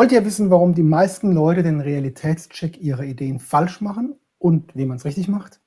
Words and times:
Wollt 0.00 0.12
ihr 0.12 0.24
wissen, 0.24 0.48
warum 0.48 0.74
die 0.74 0.82
meisten 0.82 1.30
Leute 1.30 1.62
den 1.62 1.78
Realitätscheck 1.78 2.80
ihrer 2.80 3.04
Ideen 3.04 3.38
falsch 3.38 3.82
machen 3.82 4.14
und 4.38 4.74
wie 4.74 4.86
man 4.86 4.96
es 4.96 5.04
richtig 5.04 5.28
macht? 5.28 5.60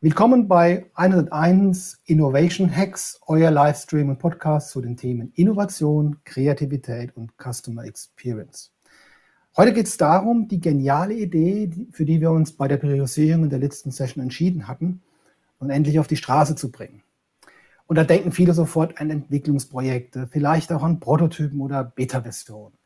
Willkommen 0.00 0.48
bei 0.48 0.86
101 0.94 2.00
Innovation 2.06 2.74
Hacks, 2.74 3.20
euer 3.26 3.50
Livestream 3.50 4.08
und 4.08 4.18
Podcast 4.18 4.70
zu 4.70 4.80
den 4.80 4.96
Themen 4.96 5.30
Innovation, 5.34 6.16
Kreativität 6.24 7.14
und 7.14 7.32
Customer 7.36 7.84
Experience. 7.84 8.72
Heute 9.58 9.74
geht 9.74 9.88
es 9.88 9.98
darum, 9.98 10.48
die 10.48 10.62
geniale 10.62 11.12
Idee, 11.12 11.70
für 11.92 12.06
die 12.06 12.22
wir 12.22 12.30
uns 12.30 12.52
bei 12.52 12.66
der 12.66 12.78
Priorisierung 12.78 13.44
in 13.44 13.50
der 13.50 13.58
letzten 13.58 13.90
Session 13.90 14.22
entschieden 14.22 14.68
hatten, 14.68 15.02
und 15.58 15.68
endlich 15.68 15.98
auf 15.98 16.06
die 16.06 16.16
Straße 16.16 16.56
zu 16.56 16.72
bringen. 16.72 17.02
Und 17.86 17.96
da 17.96 18.04
denken 18.04 18.32
viele 18.32 18.54
sofort 18.54 18.98
an 18.98 19.10
Entwicklungsprojekte, 19.10 20.28
vielleicht 20.32 20.72
auch 20.72 20.82
an 20.82 20.98
Prototypen 20.98 21.60
oder 21.60 21.84
Beta-Versionen. 21.84 22.79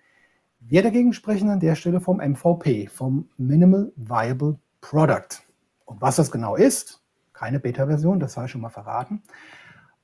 Wir 0.66 0.82
dagegen 0.82 1.12
sprechen 1.12 1.50
an 1.50 1.60
der 1.60 1.74
Stelle 1.74 2.00
vom 2.00 2.16
MVP, 2.16 2.86
vom 2.86 3.28
Minimal 3.36 3.92
Viable 3.96 4.58
Product. 4.80 5.42
Und 5.84 6.00
was 6.00 6.16
das 6.16 6.30
genau 6.30 6.56
ist, 6.56 7.02
keine 7.34 7.60
Beta-Version, 7.60 8.18
das 8.18 8.32
sei 8.32 8.48
schon 8.48 8.62
mal 8.62 8.70
verraten. 8.70 9.22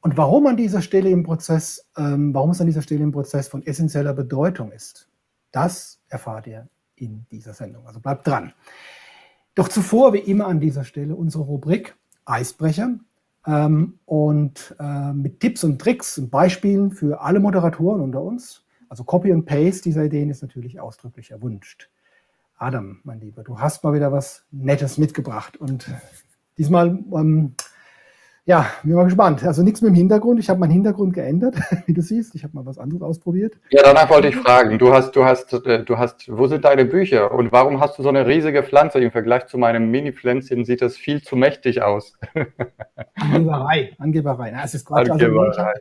Und 0.03 0.19
warum 0.19 0.47
an 0.47 0.59
dieser 0.59 0.83
Stelle 0.83 1.09
im 1.09 1.23
Prozess, 1.23 1.89
ähm, 1.97 2.35
warum 2.35 2.51
es 2.51 2.61
an 2.61 2.67
dieser 2.67 2.83
Stelle 2.83 3.03
im 3.03 3.11
Prozess 3.11 3.49
von 3.49 3.65
essentieller 3.65 4.13
Bedeutung 4.13 4.71
ist, 4.71 5.09
das 5.51 6.03
erfahrt 6.09 6.47
ihr 6.47 6.69
in 6.95 7.25
dieser 7.31 7.55
Sendung. 7.55 7.87
Also 7.87 8.01
bleibt 8.01 8.27
dran. 8.27 8.53
Doch 9.55 9.69
zuvor, 9.69 10.13
wie 10.13 10.19
immer 10.19 10.47
an 10.47 10.61
dieser 10.61 10.85
Stelle, 10.85 11.17
unsere 11.17 11.45
Rubrik 11.45 11.97
Eisbrecher. 12.27 12.99
Ähm, 13.47 13.99
und 14.05 14.77
äh, 14.79 15.15
mit 15.15 15.41
Tipps 15.41 15.65
und 15.65 15.81
Tricks 15.81 16.19
und 16.19 16.31
Beispielen 16.31 16.93
für 16.93 17.23
alle 17.23 17.41
Moderatoren 17.41 18.03
unter 18.03 18.21
uns. 18.21 18.67
Also 18.91 19.05
Copy 19.05 19.33
und 19.33 19.45
Paste 19.47 19.85
dieser 19.85 20.05
Ideen 20.05 20.31
ist 20.31 20.43
natürlich 20.43 20.81
ausdrücklich 20.81 21.31
erwünscht. 21.31 21.89
Adam, 22.59 22.99
mein 23.05 23.21
Lieber, 23.21 23.45
du 23.45 23.61
hast 23.61 23.85
mal 23.85 23.95
wieder 23.95 24.11
was 24.11 24.45
Nettes 24.51 24.99
mitgebracht 24.99 25.57
und 25.57 25.87
diesmal, 26.59 26.99
ähm, 27.17 27.55
ja, 28.47 28.67
bin 28.83 28.95
mal 28.95 29.05
gespannt. 29.05 29.45
Also 29.45 29.63
nichts 29.63 29.81
mit 29.81 29.91
dem 29.91 29.95
Hintergrund. 29.95 30.41
Ich 30.41 30.51
habe 30.51 30.59
meinen 30.59 30.73
Hintergrund 30.73 31.15
geändert, 31.15 31.55
wie 31.87 31.95
du 31.95 32.03
siehst. 32.03 32.35
Ich 32.35 32.43
habe 32.43 32.55
mal 32.57 32.67
was 32.67 32.79
anderes 32.79 33.03
ausprobiert. 33.03 33.55
Ja, 33.71 33.83
danach 33.85 34.11
wollte 34.11 34.27
ich 34.27 34.37
fragen. 34.37 34.77
Du 34.77 34.93
hast, 34.93 35.13
du 35.13 35.25
hast, 35.25 35.53
äh, 35.53 35.85
du 35.85 35.97
hast, 35.97 36.29
wo 36.29 36.49
sind 36.49 36.65
deine 36.65 36.85
Bücher 36.85 37.31
und 37.31 37.53
warum 37.53 37.81
hast 37.81 37.97
du 37.97 38.03
so 38.03 38.09
eine 38.09 38.27
riesige 38.27 38.65
Pflanze 38.65 38.99
im 38.99 39.13
Vergleich 39.13 39.47
zu 39.47 39.57
meinem 39.57 39.89
Mini-Pflänzchen? 39.93 40.65
Sieht 40.65 40.83
das 40.83 40.97
viel 40.97 41.23
zu 41.23 41.37
mächtig 41.37 41.81
aus. 41.81 42.19
Angeberei, 43.15 43.93
Angeberei. 43.99 44.51
Na, 44.51 44.65
es 44.65 44.75
ist 44.75 44.85
Quatsch. 44.85 45.09
Also, 45.09 45.13
Angeberei. 45.13 45.47
Also, 45.47 45.81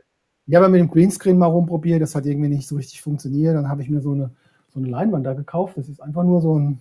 ich 0.50 0.56
habe 0.56 0.68
mit 0.68 0.80
dem 0.80 0.90
Greenscreen 0.90 1.38
mal 1.38 1.46
rumprobiert, 1.46 2.02
das 2.02 2.16
hat 2.16 2.26
irgendwie 2.26 2.48
nicht 2.48 2.66
so 2.66 2.74
richtig 2.74 3.00
funktioniert. 3.02 3.54
Dann 3.54 3.68
habe 3.68 3.82
ich 3.82 3.88
mir 3.88 4.00
so 4.00 4.10
eine, 4.10 4.30
so 4.74 4.80
eine 4.80 4.88
Leinwand 4.88 5.24
da 5.24 5.32
gekauft. 5.32 5.76
Das 5.76 5.88
ist 5.88 6.02
einfach 6.02 6.24
nur 6.24 6.40
so 6.40 6.58
ein, 6.58 6.80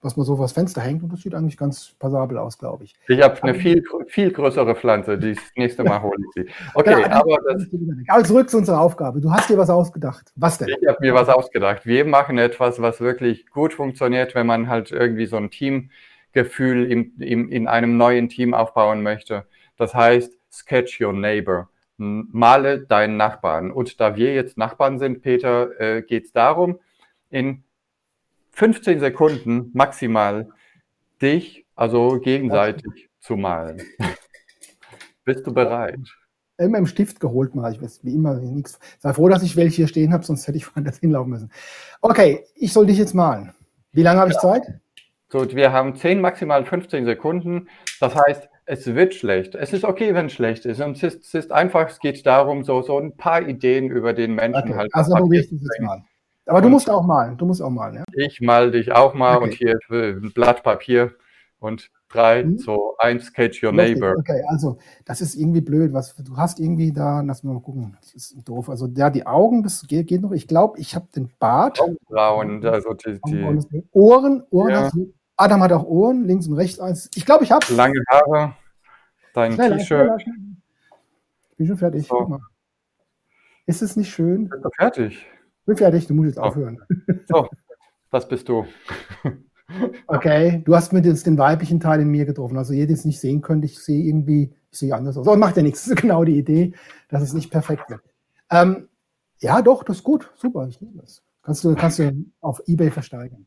was 0.00 0.16
man 0.16 0.24
so 0.24 0.36
vors 0.36 0.52
Fenster 0.52 0.80
hängt 0.80 1.02
und 1.02 1.12
das 1.12 1.20
sieht 1.20 1.34
eigentlich 1.34 1.58
ganz 1.58 1.94
passabel 1.98 2.38
aus, 2.38 2.56
glaube 2.56 2.84
ich. 2.84 2.94
Ich 3.08 3.20
habe 3.20 3.42
eine 3.42 3.54
viel, 3.54 3.84
viel 4.06 4.32
größere 4.32 4.74
Pflanze, 4.74 5.18
das 5.18 5.36
nächste 5.54 5.84
Mal 5.84 6.00
hole 6.00 6.16
ich 6.18 6.32
sie. 6.46 6.52
Okay, 6.72 7.02
genau, 7.02 7.20
aber 7.20 7.36
das, 7.46 7.66
aber 8.08 8.24
zurück 8.24 8.48
zu 8.48 8.56
unserer 8.56 8.80
Aufgabe. 8.80 9.20
Du 9.20 9.30
hast 9.30 9.50
dir 9.50 9.58
was 9.58 9.68
ausgedacht. 9.68 10.32
Was 10.36 10.56
denn? 10.56 10.68
Ich 10.68 10.88
habe 10.88 10.96
mir 11.02 11.12
was 11.12 11.28
ausgedacht. 11.28 11.84
Wir 11.84 12.06
machen 12.06 12.38
etwas, 12.38 12.80
was 12.80 13.02
wirklich 13.02 13.50
gut 13.50 13.74
funktioniert, 13.74 14.34
wenn 14.34 14.46
man 14.46 14.70
halt 14.70 14.92
irgendwie 14.92 15.26
so 15.26 15.36
ein 15.36 15.50
Teamgefühl 15.50 16.90
im, 16.90 17.12
im, 17.18 17.50
in 17.50 17.68
einem 17.68 17.98
neuen 17.98 18.30
Team 18.30 18.54
aufbauen 18.54 19.02
möchte. 19.02 19.44
Das 19.76 19.94
heißt, 19.94 20.38
sketch 20.50 21.02
your 21.02 21.12
neighbor 21.12 21.68
male 22.00 22.80
deinen 22.80 23.16
Nachbarn. 23.16 23.70
Und 23.70 24.00
da 24.00 24.16
wir 24.16 24.34
jetzt 24.34 24.56
Nachbarn 24.56 24.98
sind, 24.98 25.22
Peter, 25.22 25.78
äh, 25.80 26.02
geht 26.02 26.24
es 26.24 26.32
darum, 26.32 26.80
in 27.28 27.62
15 28.52 29.00
Sekunden 29.00 29.70
maximal 29.74 30.48
dich, 31.22 31.66
also 31.74 32.18
gegenseitig 32.18 33.10
zu 33.20 33.36
malen. 33.36 33.82
Bist 35.24 35.46
du 35.46 35.52
bereit? 35.52 36.00
Immer 36.58 36.78
im 36.78 36.86
Stift 36.86 37.20
geholt 37.20 37.54
mal. 37.54 37.72
Ich 37.72 37.80
weiß 37.80 38.00
wie 38.02 38.14
immer 38.14 38.34
nichts. 38.34 38.78
Sei 38.98 39.12
froh, 39.12 39.28
dass 39.28 39.42
ich 39.42 39.56
welche 39.56 39.76
hier 39.76 39.88
stehen 39.88 40.12
habe, 40.12 40.24
sonst 40.24 40.46
hätte 40.46 40.58
ich 40.58 40.66
woanders 40.74 40.98
hinlaufen 40.98 41.30
müssen. 41.30 41.50
Okay, 42.00 42.44
ich 42.56 42.72
soll 42.72 42.86
dich 42.86 42.98
jetzt 42.98 43.14
malen. 43.14 43.52
Wie 43.92 44.02
lange 44.02 44.20
habe 44.20 44.30
ich 44.30 44.36
ja. 44.36 44.40
Zeit? 44.40 44.80
Gut, 45.30 45.54
wir 45.54 45.72
haben 45.72 45.94
10, 45.94 46.20
maximal 46.20 46.64
15 46.64 47.04
Sekunden. 47.04 47.68
Das 48.00 48.14
heißt, 48.14 48.48
es 48.70 48.86
wird 48.86 49.14
schlecht. 49.14 49.56
Es 49.56 49.72
ist 49.72 49.84
okay, 49.84 50.14
wenn 50.14 50.26
es 50.26 50.32
schlecht 50.32 50.64
ist. 50.64 50.80
Und 50.80 50.96
es 50.96 51.02
ist, 51.02 51.24
es 51.24 51.34
ist, 51.34 51.52
einfach, 51.52 51.90
es 51.90 51.98
geht 51.98 52.24
darum, 52.24 52.62
so, 52.62 52.82
so 52.82 52.98
ein 52.98 53.16
paar 53.16 53.42
Ideen 53.42 53.90
über 53.90 54.12
den 54.12 54.36
Menschen 54.36 54.62
okay. 54.62 54.74
halt. 54.74 54.94
Also 54.94 55.14
probierst 55.16 55.50
du 55.50 55.56
es 55.56 55.62
jetzt 55.62 55.80
mal. 55.80 56.04
Aber 56.46 56.62
du 56.62 56.68
musst 56.68 56.88
auch 56.88 57.02
malen. 57.02 57.36
Du 57.36 57.46
musst 57.46 57.60
auch 57.60 57.70
malen, 57.70 57.96
ja? 57.96 58.04
Ich 58.12 58.40
mal 58.40 58.70
dich 58.70 58.92
auch 58.92 59.14
mal 59.14 59.36
okay. 59.36 59.44
und 59.44 59.54
hier 59.54 59.78
ein 59.90 60.32
Blatt 60.32 60.62
Papier 60.62 61.12
und 61.58 61.90
drei, 62.08 62.44
mhm. 62.44 62.58
so 62.58 62.94
eins, 62.98 63.32
catch 63.32 63.62
your 63.62 63.72
neighbor. 63.72 64.14
Okay, 64.18 64.42
also 64.48 64.78
das 65.04 65.20
ist 65.20 65.34
irgendwie 65.34 65.60
blöd. 65.60 65.92
Was 65.92 66.14
du 66.14 66.36
hast 66.36 66.60
irgendwie 66.60 66.92
da, 66.92 67.22
lass 67.22 67.42
mal 67.42 67.60
gucken. 67.60 67.96
Das 68.00 68.14
ist 68.14 68.48
doof. 68.48 68.70
Also 68.70 68.86
ja, 68.94 69.10
die 69.10 69.26
Augen, 69.26 69.64
das 69.64 69.84
geht, 69.88 70.06
geht 70.06 70.22
noch. 70.22 70.32
Ich 70.32 70.46
glaube, 70.46 70.78
ich 70.78 70.94
habe 70.94 71.08
den 71.14 71.28
Bart. 71.40 71.80
Augenbrauen, 71.80 72.64
also 72.64 72.94
die, 72.94 73.18
die 73.26 73.84
Ohren, 73.90 74.44
Ohren. 74.50 74.70
Ja. 74.70 74.90
Adam 75.40 75.62
hat 75.62 75.72
auch 75.72 75.84
Ohren, 75.84 76.24
links 76.24 76.46
und 76.46 76.54
rechts 76.54 76.78
eins. 76.78 77.10
Ich 77.14 77.24
glaube, 77.24 77.44
ich 77.44 77.50
habe 77.50 77.64
Lange 77.72 78.02
Haare, 78.10 78.54
dein 79.34 79.56
T-Shirt. 79.56 80.22
Ich 81.50 81.56
bin 81.56 81.66
schon 81.66 81.76
fertig. 81.76 82.06
So. 82.06 82.38
Ist 83.66 83.82
es 83.82 83.96
nicht 83.96 84.10
schön? 84.10 84.48
Bist 84.48 84.64
du 84.64 84.70
fertig? 84.76 85.26
Ich 85.60 85.66
bin 85.66 85.76
fertig, 85.76 86.06
du 86.06 86.14
musst 86.14 86.28
jetzt 86.28 86.38
oh. 86.38 86.42
aufhören. 86.42 86.78
So, 87.28 87.48
was 88.10 88.28
bist 88.28 88.48
du? 88.48 88.66
Okay, 90.06 90.62
du 90.64 90.74
hast 90.74 90.92
mir 90.92 91.00
jetzt 91.00 91.26
den 91.26 91.38
weiblichen 91.38 91.80
Teil 91.80 92.00
in 92.00 92.08
mir 92.08 92.24
getroffen. 92.24 92.58
Also 92.58 92.72
ihr 92.72 92.86
das 92.86 93.04
nicht 93.04 93.20
sehen 93.20 93.40
könnt, 93.40 93.64
ich 93.64 93.78
sehe 93.78 94.04
irgendwie, 94.04 94.52
ich 94.70 94.78
sehe 94.78 94.94
anders 94.94 95.16
aus. 95.16 95.26
Aber 95.26 95.36
macht 95.36 95.56
ja 95.56 95.62
nichts. 95.62 95.84
Das 95.84 95.90
ist 95.94 96.00
genau 96.00 96.24
die 96.24 96.38
Idee, 96.38 96.72
dass 97.08 97.22
es 97.22 97.32
nicht 97.32 97.50
perfekt 97.50 97.88
wird. 97.88 98.00
Ähm, 98.50 98.88
ja, 99.38 99.62
doch, 99.62 99.84
das 99.84 99.98
ist 99.98 100.02
gut. 100.02 100.30
Super, 100.34 100.66
ich 100.68 100.80
nehme 100.80 101.00
das. 101.00 101.22
Kannst 101.42 101.64
du, 101.64 101.74
kannst 101.74 101.98
du 101.98 102.24
auf 102.40 102.60
Ebay 102.66 102.90
versteigern. 102.90 103.46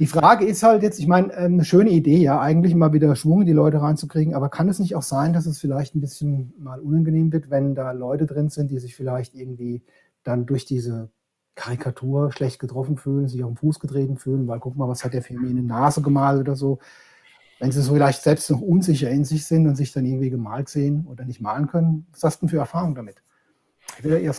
Die 0.00 0.06
Frage 0.06 0.44
ist 0.44 0.62
halt 0.64 0.82
jetzt, 0.82 0.98
ich 0.98 1.06
meine, 1.06 1.32
ähm, 1.34 1.54
eine 1.54 1.64
schöne 1.64 1.90
Idee, 1.90 2.18
ja, 2.18 2.40
eigentlich 2.40 2.74
mal 2.74 2.92
wieder 2.92 3.14
Schwung 3.14 3.42
in 3.42 3.46
die 3.46 3.52
Leute 3.52 3.80
reinzukriegen, 3.80 4.34
aber 4.34 4.48
kann 4.48 4.68
es 4.68 4.80
nicht 4.80 4.96
auch 4.96 5.02
sein, 5.02 5.32
dass 5.32 5.46
es 5.46 5.60
vielleicht 5.60 5.94
ein 5.94 6.00
bisschen 6.00 6.52
mal 6.58 6.80
unangenehm 6.80 7.32
wird, 7.32 7.48
wenn 7.48 7.76
da 7.76 7.92
Leute 7.92 8.26
drin 8.26 8.48
sind, 8.48 8.72
die 8.72 8.78
sich 8.80 8.96
vielleicht 8.96 9.34
irgendwie 9.34 9.82
dann 10.24 10.46
durch 10.46 10.64
diese 10.64 11.10
Karikatur 11.54 12.32
schlecht 12.32 12.58
getroffen 12.58 12.96
fühlen, 12.96 13.28
sich 13.28 13.44
auf 13.44 13.50
den 13.50 13.56
Fuß 13.56 13.78
getreten 13.78 14.16
fühlen, 14.16 14.48
weil 14.48 14.58
guck 14.58 14.76
mal, 14.76 14.88
was 14.88 15.04
hat 15.04 15.14
der 15.14 15.22
für 15.22 15.34
die 15.34 15.54
Nase 15.54 16.02
gemalt 16.02 16.40
oder 16.40 16.56
so. 16.56 16.80
Wenn 17.60 17.70
sie 17.70 17.80
so 17.80 17.92
vielleicht 17.92 18.22
selbst 18.22 18.50
noch 18.50 18.60
unsicher 18.60 19.10
in 19.10 19.24
sich 19.24 19.46
sind 19.46 19.68
und 19.68 19.76
sich 19.76 19.92
dann 19.92 20.04
irgendwie 20.04 20.30
gemalt 20.30 20.68
sehen 20.68 21.06
oder 21.06 21.24
nicht 21.24 21.40
malen 21.40 21.68
können, 21.68 22.06
was 22.10 22.24
hast 22.24 22.38
du 22.38 22.46
denn 22.46 22.48
für 22.48 22.58
Erfahrungen 22.58 22.96
damit? 22.96 23.22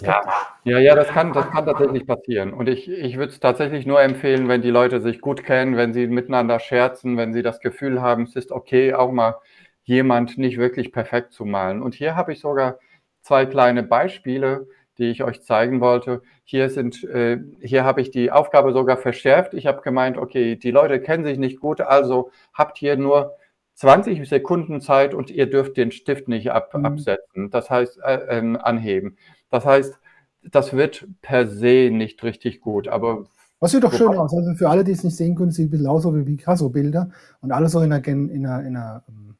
Ja, 0.01 0.21
ja, 0.63 0.79
ja, 0.79 0.95
das 0.95 1.07
kann, 1.07 1.31
das 1.33 1.49
kann 1.49 1.65
tatsächlich 1.65 2.05
passieren. 2.05 2.53
Und 2.53 2.67
ich, 2.67 2.89
ich 2.89 3.17
würde 3.17 3.31
es 3.31 3.39
tatsächlich 3.39 3.85
nur 3.85 4.01
empfehlen, 4.01 4.47
wenn 4.49 4.61
die 4.61 4.69
Leute 4.69 5.01
sich 5.01 5.21
gut 5.21 5.43
kennen, 5.43 5.77
wenn 5.77 5.93
sie 5.93 6.07
miteinander 6.07 6.59
scherzen, 6.59 7.17
wenn 7.17 7.33
sie 7.33 7.41
das 7.43 7.61
Gefühl 7.61 8.01
haben, 8.01 8.23
es 8.23 8.35
ist 8.35 8.51
okay, 8.51 8.93
auch 8.93 9.11
mal 9.11 9.35
jemand 9.83 10.37
nicht 10.37 10.57
wirklich 10.57 10.91
perfekt 10.91 11.31
zu 11.33 11.45
malen. 11.45 11.81
Und 11.81 11.95
hier 11.95 12.15
habe 12.15 12.33
ich 12.33 12.39
sogar 12.39 12.79
zwei 13.21 13.45
kleine 13.45 13.83
Beispiele, 13.83 14.67
die 14.97 15.09
ich 15.09 15.23
euch 15.23 15.41
zeigen 15.43 15.81
wollte. 15.81 16.21
Hier 16.43 16.69
sind, 16.69 17.03
äh, 17.05 17.39
hier 17.61 17.83
habe 17.85 18.01
ich 18.01 18.11
die 18.11 18.31
Aufgabe 18.31 18.73
sogar 18.73 18.97
verschärft. 18.97 19.53
Ich 19.53 19.65
habe 19.67 19.81
gemeint, 19.81 20.17
okay, 20.17 20.55
die 20.55 20.71
Leute 20.71 20.99
kennen 21.01 21.23
sich 21.25 21.37
nicht 21.37 21.59
gut, 21.59 21.81
also 21.81 22.31
habt 22.53 22.77
hier 22.77 22.97
nur 22.97 23.35
20 23.75 24.27
Sekunden 24.27 24.81
Zeit 24.81 25.13
und 25.13 25.29
ihr 25.29 25.49
dürft 25.49 25.77
den 25.77 25.91
Stift 25.91 26.27
nicht 26.27 26.51
ab, 26.51 26.73
mhm. 26.73 26.85
absetzen. 26.85 27.49
Das 27.51 27.69
heißt, 27.69 27.99
äh, 28.03 28.39
äh, 28.39 28.57
anheben. 28.57 29.17
Das 29.49 29.65
heißt, 29.65 29.99
das 30.43 30.73
wird 30.73 31.07
per 31.21 31.47
se 31.47 31.89
nicht 31.91 32.23
richtig 32.23 32.61
gut, 32.61 32.87
aber. 32.87 33.25
Was 33.59 33.71
sieht 33.71 33.83
doch 33.83 33.93
schön 33.93 34.09
aus. 34.09 34.33
Also 34.33 34.53
für 34.53 34.69
alle, 34.69 34.83
die 34.83 34.91
es 34.91 35.03
nicht 35.03 35.15
sehen 35.15 35.35
können, 35.35 35.51
sieht 35.51 35.67
ein 35.67 35.71
bisschen 35.71 35.87
aus 35.87 36.05
wie 36.05 36.23
Picasso-Bilder 36.23 37.09
und 37.41 37.51
alles 37.51 37.71
so 37.71 37.81
in 37.81 37.91
einer, 37.91 38.05
in 38.05 38.45
einer, 38.45 38.59
in 38.61 38.75
einer, 38.75 39.03
ähm, 39.07 39.35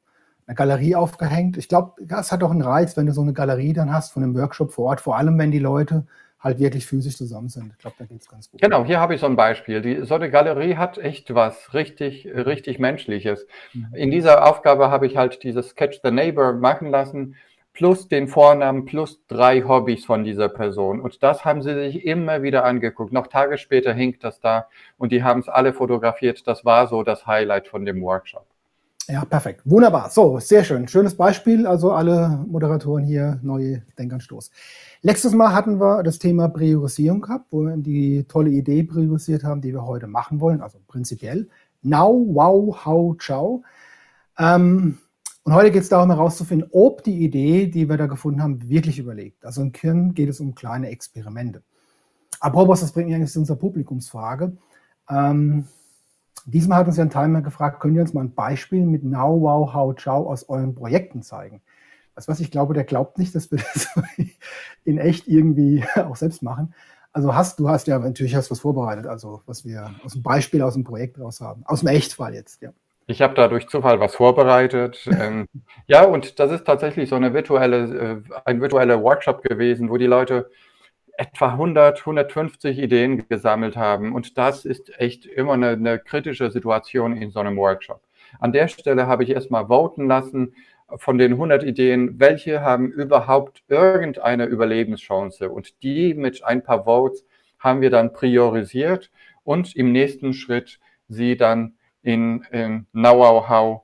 einer 0.48 0.56
Galerie 0.56 0.96
aufgehängt. 0.96 1.58
Ich 1.58 1.68
glaube, 1.68 1.94
das 2.02 2.32
hat 2.32 2.44
auch 2.44 2.52
einen 2.52 2.62
Reiz, 2.62 2.98
wenn 2.98 3.06
du 3.06 3.14
so 3.14 3.22
eine 3.22 3.34
Galerie 3.34 3.74
dann 3.74 3.92
hast 3.92 4.14
von 4.14 4.24
einem 4.24 4.36
Workshop 4.36 4.72
vor 4.72 4.86
Ort, 4.86 5.02
vor 5.02 5.18
allem 5.18 5.38
wenn 5.38 5.52
die 5.52 5.60
Leute 5.60 6.06
halt 6.40 6.60
wirklich 6.60 6.86
physisch 6.86 7.18
zusammen 7.18 7.50
sind. 7.50 7.72
Ich 7.72 7.80
glaube, 7.80 7.96
da 7.98 8.06
geht 8.06 8.22
es 8.22 8.30
ganz 8.30 8.52
gut. 8.52 8.62
Genau, 8.62 8.86
hier 8.86 9.00
habe 9.00 9.16
ich 9.16 9.22
so 9.22 9.26
ein 9.26 9.36
Beispiel. 9.36 9.82
Die, 9.82 10.06
so 10.06 10.16
eine 10.16 10.30
Galerie 10.30 10.76
hat 10.76 10.98
echt 10.98 11.34
was 11.34 11.74
richtig, 11.74 12.28
richtig 12.28 12.78
Menschliches. 12.80 13.48
Mhm. 13.74 13.88
In 13.94 14.12
dieser 14.12 14.48
Aufgabe 14.48 14.92
habe 14.92 15.08
ich 15.08 15.18
halt 15.18 15.44
dieses 15.44 15.70
Sketch 15.70 16.02
the 16.04 16.12
Neighbor 16.12 16.54
machen 16.54 16.90
lassen 16.90 17.36
plus 17.76 18.08
den 18.08 18.28
Vornamen 18.28 18.86
plus 18.86 19.26
drei 19.28 19.62
Hobbys 19.62 20.06
von 20.06 20.24
dieser 20.24 20.50
Person. 20.50 21.02
Und 21.02 21.22
das 21.22 21.46
haben 21.46 21.62
sie 21.62 21.74
sich 21.74 22.06
immer 22.06 22.42
wieder 22.42 22.64
angeguckt. 22.64 23.12
Noch 23.12 23.28
Tage 23.28 23.58
später 23.58 23.94
hinkt 23.94 24.24
das 24.24 24.40
da 24.40 24.70
und 24.98 25.12
die 25.12 25.24
haben 25.24 25.42
es 25.42 25.50
alle 25.50 25.74
fotografiert. 25.74 26.48
Das 26.48 26.64
war 26.64 26.88
so 26.88 27.04
das 27.04 27.28
Highlight 27.28 27.68
von 27.68 27.86
dem 27.86 28.02
Workshop. 28.02 28.46
Ja, 29.08 29.24
perfekt. 29.24 29.62
Wunderbar. 29.66 30.10
So, 30.10 30.40
sehr 30.40 30.64
schön. 30.64 30.88
Schönes 30.88 31.16
Beispiel. 31.16 31.68
Also 31.68 31.92
alle 31.92 32.44
Moderatoren 32.48 33.04
hier, 33.04 33.40
neue 33.44 33.84
Denkanstoß. 34.00 34.50
Letztes 35.02 35.34
Mal 35.34 35.54
hatten 35.54 35.80
wir 35.80 36.02
das 36.02 36.18
Thema 36.18 36.48
Priorisierung 36.48 37.22
gehabt, 37.22 37.46
wo 37.52 37.66
wir 37.66 37.78
die 37.78 38.24
tolle 38.24 38.50
Idee 38.50 38.84
priorisiert 38.84 39.44
haben, 39.44 39.62
die 39.62 39.74
wir 39.74 39.86
heute 39.86 40.08
machen 40.08 40.40
wollen. 40.40 40.62
Also 40.62 40.80
prinzipiell. 40.88 41.48
Now, 41.84 42.26
wow, 42.30 42.86
how, 42.86 43.16
ciao. 43.20 43.64
Ähm, 44.40 44.98
und 45.44 45.54
heute 45.54 45.70
geht 45.70 45.84
es 45.84 45.90
darum 45.90 46.10
herauszufinden, 46.10 46.68
ob 46.72 47.04
die 47.04 47.24
Idee, 47.24 47.68
die 47.68 47.88
wir 47.88 47.98
da 47.98 48.08
gefunden 48.08 48.42
haben, 48.42 48.68
wirklich 48.68 48.98
überlegt. 48.98 49.46
Also 49.46 49.62
im 49.62 49.72
Kern 49.72 50.16
geht 50.16 50.30
es 50.30 50.40
um 50.40 50.56
kleine 50.56 50.90
Experimente. 50.90 51.62
Apropos, 52.40 52.82
das 52.82 52.92
bringt 52.92 53.10
mich 53.10 53.16
eigentlich 53.16 53.32
zu 53.32 53.40
unserer 53.40 53.58
Publikumsfrage. 53.58 54.58
Ähm, 55.08 55.68
diesmal 56.46 56.80
hat 56.80 56.88
uns 56.88 56.98
ja 56.98 57.04
ein 57.04 57.10
Timer 57.10 57.42
gefragt, 57.42 57.80
könnt 57.80 57.96
ihr 57.96 58.02
uns 58.02 58.14
mal 58.14 58.22
ein 58.22 58.34
Beispiel 58.34 58.86
mit 58.86 59.04
Now, 59.04 59.42
Wow, 59.42 59.74
How, 59.74 59.96
Ciao 59.96 60.30
aus 60.30 60.48
euren 60.50 60.76
Projekten 60.76 61.22
zeigen? 61.22 61.62
Das 62.16 62.28
was 62.28 62.40
ich 62.40 62.50
glaube, 62.50 62.74
der 62.74 62.86
glaubt 62.86 63.18
nicht, 63.18 63.36
dass 63.36 63.52
wir 63.52 63.60
das 63.74 63.90
in 64.84 64.98
echt 64.98 65.28
irgendwie 65.28 65.84
auch 65.96 66.16
selbst 66.16 66.42
machen. 66.42 66.74
Also 67.12 67.34
hast 67.34 67.60
du 67.60 67.70
hast 67.70 67.88
ja 67.88 67.98
natürlich 67.98 68.36
hast 68.36 68.52
was 68.52 68.60
vorbereitet, 68.60 69.08
also 69.08 69.42
was 69.46 69.64
wir 69.64 69.92
aus 70.04 70.14
dem 70.14 70.24
Beispiel 70.24 70.62
aus 70.62 70.74
dem 70.74 70.84
Projekt 70.84 71.20
raus 71.20 71.40
haben, 71.40 71.64
aus 71.66 71.80
dem 71.80 71.88
Echtfall 71.88 72.34
jetzt, 72.34 72.62
ja. 72.62 72.72
Ich 73.08 73.22
habe 73.22 73.36
da 73.36 73.48
durch 73.48 73.68
Zufall 73.68 74.00
was 74.00 74.16
vorbereitet. 74.16 75.08
ähm, 75.20 75.48
ja, 75.88 76.04
und 76.06 76.40
das 76.40 76.52
ist 76.52 76.66
tatsächlich 76.66 77.10
so 77.10 77.16
eine 77.16 77.34
virtuelle, 77.34 78.24
äh, 78.26 78.40
ein 78.46 78.62
virtueller 78.62 79.02
Workshop 79.02 79.44
gewesen, 79.44 79.90
wo 79.90 79.98
die 79.98 80.08
Leute 80.08 80.50
etwa 81.18 81.50
100, 81.50 82.00
150 82.00 82.80
Ideen 82.80 83.28
gesammelt 83.28 83.76
haben. 83.76 84.14
Und 84.14 84.38
das 84.38 84.66
ist 84.66 85.00
echt 85.00 85.26
immer 85.26 85.54
eine, 85.54 85.70
eine 85.70 86.00
kritische 86.00 86.52
Situation 86.52 87.16
in 87.16 87.32
so 87.32 87.40
einem 87.40 87.58
Workshop. 87.58 88.02
An 88.40 88.52
der 88.52 88.68
Stelle 88.68 89.08
habe 89.08 89.24
ich 89.24 89.30
erstmal 89.30 89.68
voten 89.68 90.08
lassen 90.08 90.54
von 90.98 91.18
den 91.18 91.34
100 91.34 91.64
Ideen, 91.64 92.20
welche 92.20 92.62
haben 92.62 92.92
überhaupt 92.92 93.64
irgendeine 93.68 94.46
Überlebenschance. 94.46 95.50
Und 95.50 95.82
die 95.84 96.14
mit 96.14 96.44
ein 96.44 96.64
paar 96.64 96.84
Votes 96.84 97.26
haben 97.60 97.82
wir 97.82 97.90
dann 97.90 98.14
priorisiert 98.14 99.10
und 99.44 99.76
im 99.76 99.92
nächsten 99.92 100.34
Schritt 100.34 100.80
sie 101.08 101.38
dann 101.38 101.76
in, 102.04 102.46
in 102.52 102.86
Know-how 102.92 103.82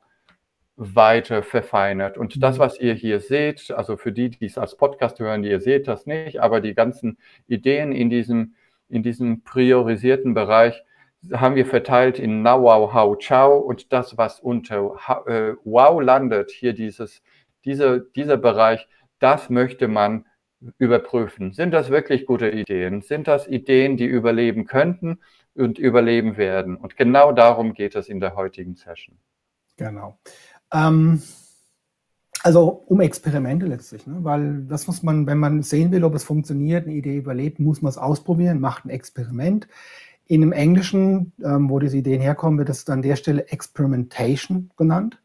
weiter 0.81 1.44
verfeinert. 1.44 2.18
Und 2.18 2.42
das, 2.42 2.57
mhm. 2.57 2.62
was 2.62 2.80
ihr 2.80 2.95
hier 2.95 3.19
seht, 3.19 3.69
also 3.72 3.98
für 3.98 4.12
die, 4.12 4.31
die 4.31 4.45
es 4.45 4.57
als 4.57 4.75
Podcast 4.75 5.19
hören, 5.19 5.44
ihr 5.44 5.62
seht 5.62 5.88
das 5.88 6.07
nicht, 6.07 6.42
aber 6.42 6.60
die 6.60 6.74
ganzen 6.74 7.18
Ideen 7.48 7.92
in 7.92 8.10
diesem, 8.10 8.56
in 8.89 9.04
diesem 9.04 9.44
priorisierten 9.44 10.33
Bereich 10.33 10.83
haben 11.33 11.56
wir 11.56 11.68
verteilt 11.68 12.18
in 12.18 12.42
Now, 12.42 12.63
Wow, 12.63 12.94
How, 12.94 13.18
Ciao 13.19 13.60
und 13.60 13.94
das, 13.94 14.18
was 14.18 14.39
unter 14.39 14.95
äh, 15.28 15.54
Wow 15.63 16.01
landet, 16.01 16.50
hier 16.50 16.74
dieses, 16.74 17.22
diese, 17.63 18.07
dieser 18.16 18.38
Bereich, 18.38 18.88
das 19.19 19.51
möchte 19.51 19.88
man 19.88 20.25
überprüfen. 20.80 21.54
Sind 21.54 21.72
das 21.72 21.92
wirklich 21.92 22.25
gute 22.25 22.50
Ideen? 22.50 23.01
Sind 23.01 23.28
das 23.28 23.48
Ideen, 23.48 23.98
die 23.98 24.06
überleben 24.06 24.66
könnten 24.66 25.19
und 25.54 25.78
überleben 25.78 26.38
werden? 26.38 26.75
Und 26.75 26.98
genau 26.98 27.31
darum 27.33 27.74
geht 27.75 27.95
es 27.95 28.10
in 28.10 28.19
der 28.19 28.36
heutigen 28.36 28.75
Session. 28.75 29.19
Genau. 29.78 30.19
Ähm, 30.73 31.21
also 32.44 32.83
um 32.88 33.01
Experimente 33.01 33.65
letztlich, 33.65 34.07
ne? 34.07 34.18
weil 34.21 34.63
das 34.63 34.88
muss 34.88 35.03
man, 35.03 35.27
wenn 35.27 35.38
man 35.38 35.62
sehen 35.62 35.91
will, 35.91 36.03
ob 36.03 36.15
es 36.15 36.23
funktioniert, 36.23 36.85
eine 36.85 36.95
Idee 36.95 37.18
überlebt, 37.18 37.59
muss 37.59 37.81
man 37.81 37.89
es 37.89 37.97
ausprobieren, 37.97 38.59
macht 38.59 38.85
ein 38.85 38.89
Experiment. 38.89 39.68
In 40.27 40.41
dem 40.41 40.51
Englischen, 40.51 41.33
ähm, 41.44 41.69
wo 41.69 41.79
diese 41.79 41.97
Ideen 41.97 42.21
herkommen, 42.21 42.57
wird 42.57 42.69
es 42.69 42.88
an 42.89 43.01
der 43.01 43.15
Stelle 43.15 43.47
Experimentation 43.50 44.71
genannt. 44.77 45.21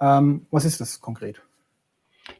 Ähm, 0.00 0.46
was 0.50 0.64
ist 0.64 0.80
das 0.80 1.00
konkret? 1.00 1.42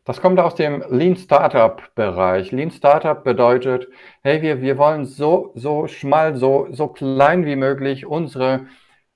Das 0.04 0.20
kommt 0.20 0.38
aus 0.40 0.54
dem 0.54 0.82
Lean 0.90 1.16
Startup 1.16 1.82
Bereich. 1.94 2.50
Lean 2.50 2.70
Startup 2.70 3.22
bedeutet, 3.22 3.88
hey, 4.22 4.42
wir, 4.42 4.60
wir 4.60 4.78
wollen 4.78 5.04
so, 5.04 5.52
so 5.54 5.86
schmal, 5.86 6.36
so, 6.36 6.68
so 6.70 6.88
klein 6.88 7.46
wie 7.46 7.56
möglich 7.56 8.04
unsere, 8.06 8.66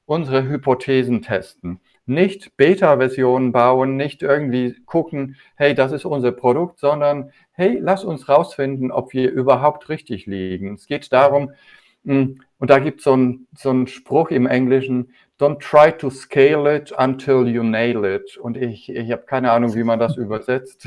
unsere 0.06 0.48
Hypothesen 0.48 1.22
testen 1.22 1.80
nicht 2.06 2.56
Beta-Versionen 2.56 3.52
bauen, 3.52 3.96
nicht 3.96 4.22
irgendwie 4.22 4.76
gucken, 4.86 5.36
hey, 5.56 5.74
das 5.74 5.92
ist 5.92 6.04
unser 6.04 6.32
Produkt, 6.32 6.78
sondern 6.78 7.32
hey, 7.52 7.78
lass 7.80 8.04
uns 8.04 8.28
rausfinden, 8.28 8.90
ob 8.90 9.12
wir 9.12 9.30
überhaupt 9.30 9.88
richtig 9.88 10.26
liegen. 10.26 10.74
Es 10.74 10.86
geht 10.86 11.12
darum, 11.12 11.52
hm, 12.04 12.40
und 12.58 12.70
da 12.70 12.78
gibt 12.78 13.02
so 13.02 13.14
es 13.16 13.62
so 13.62 13.70
einen 13.70 13.86
Spruch 13.86 14.30
im 14.30 14.46
Englischen, 14.46 15.12
don't 15.38 15.58
try 15.58 15.92
to 15.92 16.10
scale 16.10 16.76
it 16.76 16.92
until 16.98 17.46
you 17.46 17.62
nail 17.62 18.04
it. 18.04 18.36
Und 18.36 18.56
ich, 18.56 18.88
ich 18.88 19.10
habe 19.10 19.22
keine 19.22 19.52
Ahnung, 19.52 19.74
wie 19.74 19.84
man 19.84 19.98
das 19.98 20.16
übersetzt. 20.16 20.86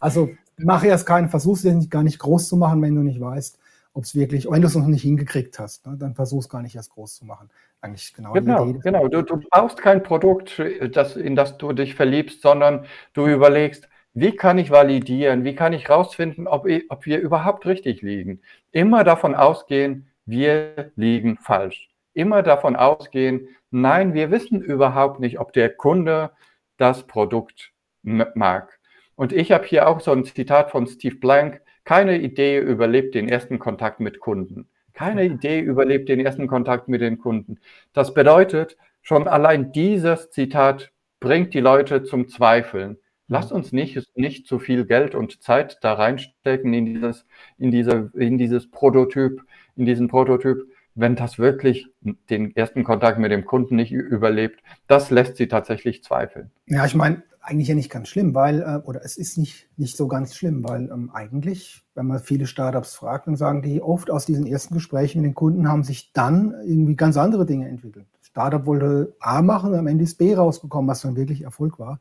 Also 0.00 0.30
mache 0.56 0.88
erst 0.88 1.06
keinen 1.06 1.28
Versuch, 1.28 1.56
es 1.56 1.90
gar 1.90 2.02
nicht 2.02 2.18
groß 2.18 2.48
zu 2.48 2.56
machen, 2.56 2.82
wenn 2.82 2.94
du 2.94 3.02
nicht 3.02 3.20
weißt, 3.20 3.58
ob 3.98 4.04
es 4.04 4.14
wirklich, 4.14 4.48
wenn 4.48 4.62
du 4.62 4.68
es 4.68 4.76
noch 4.76 4.86
nicht 4.86 5.02
hingekriegt 5.02 5.58
hast, 5.58 5.84
ne, 5.84 5.96
dann 5.98 6.14
versuch 6.14 6.38
es 6.38 6.48
gar 6.48 6.62
nicht 6.62 6.76
erst 6.76 6.92
groß 6.92 7.16
zu 7.16 7.24
machen. 7.24 7.50
Eigentlich 7.80 8.14
genau. 8.14 8.32
Genau, 8.32 8.68
Idee, 8.68 8.78
genau. 8.78 9.08
Du, 9.08 9.22
du 9.22 9.40
brauchst 9.50 9.82
kein 9.82 10.04
Produkt, 10.04 10.62
das, 10.92 11.16
in 11.16 11.34
das 11.34 11.58
du 11.58 11.72
dich 11.72 11.96
verliebst, 11.96 12.40
sondern 12.40 12.86
du 13.12 13.26
überlegst, 13.26 13.88
wie 14.14 14.36
kann 14.36 14.56
ich 14.56 14.70
validieren, 14.70 15.42
wie 15.42 15.56
kann 15.56 15.72
ich 15.72 15.90
rausfinden, 15.90 16.46
ob, 16.46 16.68
ob 16.90 17.06
wir 17.06 17.18
überhaupt 17.18 17.66
richtig 17.66 18.00
liegen. 18.00 18.40
Immer 18.70 19.02
davon 19.02 19.34
ausgehen, 19.34 20.06
wir 20.26 20.92
liegen 20.94 21.36
falsch. 21.36 21.90
Immer 22.14 22.44
davon 22.44 22.76
ausgehen, 22.76 23.48
nein, 23.72 24.14
wir 24.14 24.30
wissen 24.30 24.60
überhaupt 24.62 25.18
nicht, 25.18 25.40
ob 25.40 25.52
der 25.52 25.74
Kunde 25.74 26.30
das 26.76 27.04
Produkt 27.08 27.72
mag. 28.02 28.78
Und 29.16 29.32
ich 29.32 29.50
habe 29.50 29.64
hier 29.64 29.88
auch 29.88 29.98
so 29.98 30.12
ein 30.12 30.24
Zitat 30.24 30.70
von 30.70 30.86
Steve 30.86 31.16
Blank, 31.16 31.60
keine 31.88 32.18
Idee 32.18 32.58
überlebt 32.58 33.14
den 33.14 33.30
ersten 33.30 33.58
Kontakt 33.58 33.98
mit 33.98 34.20
Kunden. 34.20 34.68
Keine 34.92 35.24
Idee 35.24 35.60
überlebt 35.60 36.10
den 36.10 36.20
ersten 36.20 36.46
Kontakt 36.46 36.86
mit 36.86 37.00
den 37.00 37.16
Kunden. 37.16 37.60
Das 37.94 38.12
bedeutet, 38.12 38.76
schon 39.00 39.26
allein 39.26 39.72
dieses 39.72 40.28
Zitat 40.28 40.92
bringt 41.18 41.54
die 41.54 41.60
Leute 41.60 42.02
zum 42.02 42.28
Zweifeln. 42.28 42.98
Lasst 43.26 43.52
uns 43.52 43.72
nicht, 43.72 44.06
nicht 44.16 44.46
zu 44.46 44.58
viel 44.58 44.84
Geld 44.84 45.14
und 45.14 45.42
Zeit 45.42 45.78
da 45.80 45.94
reinstecken 45.94 46.74
in 46.74 46.84
dieses, 46.84 47.24
in 47.56 47.70
diese, 47.70 48.10
in 48.12 48.36
dieses 48.36 48.70
Prototyp, 48.70 49.40
in 49.74 49.86
diesen 49.86 50.08
Prototyp, 50.08 50.58
wenn 50.94 51.16
das 51.16 51.38
wirklich 51.38 51.86
den 52.02 52.54
ersten 52.54 52.84
Kontakt 52.84 53.18
mit 53.18 53.32
dem 53.32 53.46
Kunden 53.46 53.76
nicht 53.76 53.92
überlebt. 53.92 54.60
Das 54.88 55.10
lässt 55.10 55.38
sie 55.38 55.48
tatsächlich 55.48 56.04
zweifeln. 56.04 56.50
Ja, 56.66 56.84
ich 56.84 56.94
meine, 56.94 57.22
eigentlich 57.48 57.68
ja 57.68 57.74
nicht 57.74 57.90
ganz 57.90 58.08
schlimm, 58.08 58.34
weil, 58.34 58.60
äh, 58.60 58.86
oder 58.86 59.04
es 59.04 59.16
ist 59.16 59.38
nicht, 59.38 59.68
nicht 59.76 59.96
so 59.96 60.06
ganz 60.06 60.36
schlimm, 60.36 60.62
weil 60.64 60.90
ähm, 60.90 61.10
eigentlich, 61.12 61.82
wenn 61.94 62.06
man 62.06 62.18
viele 62.18 62.46
Startups 62.46 62.94
fragt, 62.94 63.26
dann 63.26 63.36
sagen 63.36 63.62
die 63.62 63.80
oft 63.80 64.10
aus 64.10 64.26
diesen 64.26 64.46
ersten 64.46 64.74
Gesprächen 64.74 65.22
mit 65.22 65.30
den 65.30 65.34
Kunden 65.34 65.68
haben 65.68 65.82
sich 65.82 66.12
dann 66.12 66.54
irgendwie 66.64 66.94
ganz 66.94 67.16
andere 67.16 67.46
Dinge 67.46 67.68
entwickelt. 67.68 68.06
Startup 68.20 68.66
wollte 68.66 69.16
A 69.20 69.40
machen, 69.40 69.74
am 69.74 69.86
Ende 69.86 70.04
ist 70.04 70.18
B 70.18 70.34
rausgekommen, 70.34 70.88
was 70.88 71.00
dann 71.00 71.16
wirklich 71.16 71.42
Erfolg 71.42 71.78
war. 71.78 72.00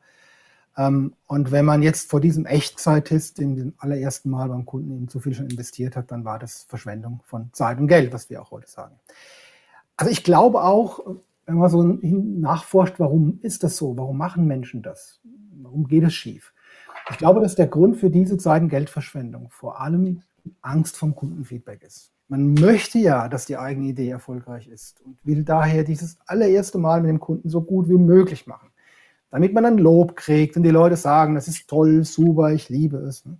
Ähm, 0.77 1.13
und 1.25 1.51
wenn 1.51 1.65
man 1.65 1.81
jetzt 1.81 2.09
vor 2.09 2.19
diesem 2.19 2.45
Echtzeittest 2.45 3.39
in 3.39 3.55
dem 3.55 3.73
allerersten 3.77 4.29
Mal 4.29 4.49
beim 4.49 4.65
Kunden 4.65 4.91
eben 4.91 5.07
zu 5.07 5.19
viel 5.19 5.33
schon 5.33 5.49
investiert 5.49 5.95
hat, 5.95 6.11
dann 6.11 6.25
war 6.25 6.39
das 6.39 6.63
Verschwendung 6.63 7.21
von 7.25 7.49
Zeit 7.53 7.79
und 7.79 7.87
Geld, 7.87 8.11
was 8.13 8.29
wir 8.29 8.41
auch 8.41 8.51
heute 8.51 8.69
sagen. 8.69 8.95
Also 9.95 10.11
ich 10.11 10.23
glaube 10.23 10.61
auch, 10.61 10.99
wenn 11.47 11.55
man 11.55 11.69
so 11.69 11.81
nachforscht, 11.81 12.99
warum 12.99 13.39
ist 13.41 13.63
das 13.63 13.77
so? 13.77 13.97
Warum 13.97 14.17
machen 14.17 14.45
Menschen 14.45 14.83
das? 14.83 15.21
Warum 15.61 15.87
geht 15.87 16.03
es 16.03 16.13
schief? 16.13 16.53
Ich 17.09 17.17
glaube, 17.17 17.39
dass 17.39 17.55
der 17.55 17.67
Grund 17.67 17.95
für 17.95 18.09
diese 18.09 18.37
Zeiten 18.37 18.67
Geldverschwendung 18.67 19.47
vor 19.49 19.79
allem 19.79 20.23
Angst 20.61 20.97
vom 20.97 21.15
Kundenfeedback 21.15 21.83
ist. 21.83 22.11
Man 22.27 22.53
möchte 22.53 22.99
ja, 22.99 23.29
dass 23.29 23.45
die 23.45 23.55
eigene 23.55 23.87
Idee 23.87 24.09
erfolgreich 24.09 24.67
ist 24.67 24.99
und 25.01 25.17
will 25.23 25.43
daher 25.45 25.85
dieses 25.85 26.17
allererste 26.25 26.77
Mal 26.77 26.99
mit 26.99 27.09
dem 27.09 27.21
Kunden 27.21 27.49
so 27.49 27.61
gut 27.61 27.87
wie 27.87 27.97
möglich 27.97 28.45
machen, 28.45 28.69
damit 29.31 29.53
man 29.53 29.63
dann 29.63 29.77
Lob 29.77 30.17
kriegt 30.17 30.57
und 30.57 30.63
die 30.63 30.69
Leute 30.69 30.97
sagen, 30.97 31.35
das 31.35 31.47
ist 31.47 31.69
toll, 31.69 32.03
super, 32.03 32.51
ich 32.51 32.67
liebe 32.67 32.97
es. 32.97 33.25
Ne? 33.25 33.37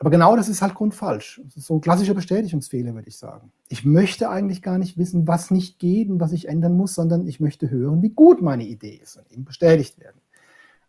Aber 0.00 0.08
genau 0.08 0.34
das 0.34 0.48
ist 0.48 0.62
halt 0.62 0.74
grundfalsch. 0.74 1.42
Das 1.44 1.58
ist 1.58 1.66
so 1.66 1.74
ein 1.74 1.82
klassischer 1.82 2.14
Bestätigungsfehler, 2.14 2.94
würde 2.94 3.08
ich 3.08 3.18
sagen. 3.18 3.52
Ich 3.68 3.84
möchte 3.84 4.30
eigentlich 4.30 4.62
gar 4.62 4.78
nicht 4.78 4.96
wissen, 4.96 5.28
was 5.28 5.50
nicht 5.50 5.78
geht 5.78 6.08
und 6.08 6.20
was 6.20 6.32
ich 6.32 6.48
ändern 6.48 6.74
muss, 6.74 6.94
sondern 6.94 7.26
ich 7.26 7.38
möchte 7.38 7.70
hören, 7.70 8.00
wie 8.02 8.08
gut 8.08 8.40
meine 8.40 8.64
Idee 8.64 8.98
ist 9.02 9.18
und 9.18 9.30
eben 9.30 9.44
bestätigt 9.44 10.00
werden. 10.00 10.18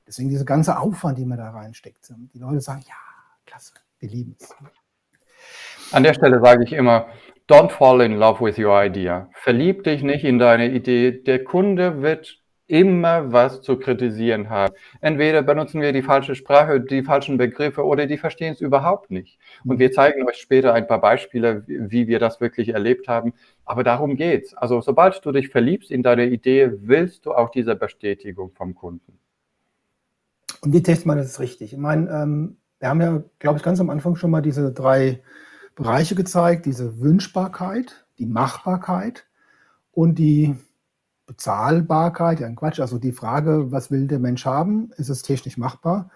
Deswegen 0.07 0.29
dieser 0.29 0.45
ganze 0.45 0.79
Aufwand, 0.79 1.17
den 1.17 1.27
man 1.27 1.37
da 1.37 1.49
reinsteckt. 1.49 2.13
Die 2.33 2.39
Leute 2.39 2.61
sagen, 2.61 2.83
ja, 2.87 2.95
klasse, 3.45 3.73
wir 3.99 4.09
lieben 4.09 4.37
es. 4.39 4.55
An 5.91 6.03
der 6.03 6.13
Stelle 6.13 6.39
sage 6.39 6.63
ich 6.63 6.71
immer, 6.71 7.07
don't 7.49 7.69
fall 7.69 7.99
in 7.99 8.13
love 8.13 8.43
with 8.43 8.57
your 8.57 8.81
idea. 8.81 9.29
Verlieb 9.33 9.83
dich 9.83 10.03
nicht 10.03 10.23
in 10.23 10.39
deine 10.39 10.71
Idee. 10.71 11.11
Der 11.11 11.43
Kunde 11.43 12.01
wird 12.01 12.40
immer 12.71 13.33
was 13.33 13.61
zu 13.61 13.75
kritisieren 13.75 14.49
haben. 14.49 14.73
Entweder 15.01 15.41
benutzen 15.41 15.81
wir 15.81 15.91
die 15.91 16.01
falsche 16.01 16.35
Sprache, 16.35 16.79
die 16.79 17.03
falschen 17.03 17.37
Begriffe 17.37 17.83
oder 17.85 18.07
die 18.07 18.17
verstehen 18.17 18.53
es 18.53 18.61
überhaupt 18.61 19.11
nicht. 19.11 19.37
Und 19.65 19.79
wir 19.79 19.91
zeigen 19.91 20.25
euch 20.25 20.37
später 20.37 20.73
ein 20.73 20.87
paar 20.87 21.01
Beispiele, 21.01 21.65
wie 21.67 22.07
wir 22.07 22.17
das 22.17 22.39
wirklich 22.39 22.69
erlebt 22.69 23.09
haben. 23.09 23.33
Aber 23.65 23.83
darum 23.83 24.15
geht's. 24.15 24.53
Also 24.53 24.79
sobald 24.79 25.23
du 25.25 25.33
dich 25.33 25.49
verliebst 25.49 25.91
in 25.91 26.01
deine 26.01 26.27
Idee, 26.27 26.71
willst 26.79 27.25
du 27.25 27.33
auch 27.33 27.49
diese 27.49 27.75
Bestätigung 27.75 28.51
vom 28.53 28.73
Kunden. 28.73 29.19
Und 30.61 30.71
wie 30.71 30.81
testet 30.81 31.07
man 31.07 31.17
das 31.17 31.41
richtig? 31.41 31.73
Ich 31.73 31.79
meine, 31.79 32.09
ähm, 32.09 32.55
wir 32.79 32.87
haben 32.87 33.01
ja, 33.01 33.21
glaube 33.39 33.57
ich, 33.57 33.63
ganz 33.63 33.81
am 33.81 33.89
Anfang 33.89 34.15
schon 34.15 34.31
mal 34.31 34.41
diese 34.41 34.71
drei 34.71 35.21
Bereiche 35.75 36.15
gezeigt, 36.15 36.65
diese 36.65 37.01
Wünschbarkeit, 37.01 38.05
die 38.17 38.27
Machbarkeit 38.27 39.25
und 39.91 40.19
die 40.19 40.55
Bezahlbarkeit, 41.31 42.41
ja 42.41 42.49
Quatsch, 42.49 42.81
also 42.81 42.99
die 42.99 43.13
Frage, 43.13 43.71
was 43.71 43.89
will 43.89 44.05
der 44.05 44.19
Mensch 44.19 44.45
haben, 44.45 44.91
ist 44.97 45.07
es 45.07 45.21
technisch 45.21 45.57
machbar 45.57 46.09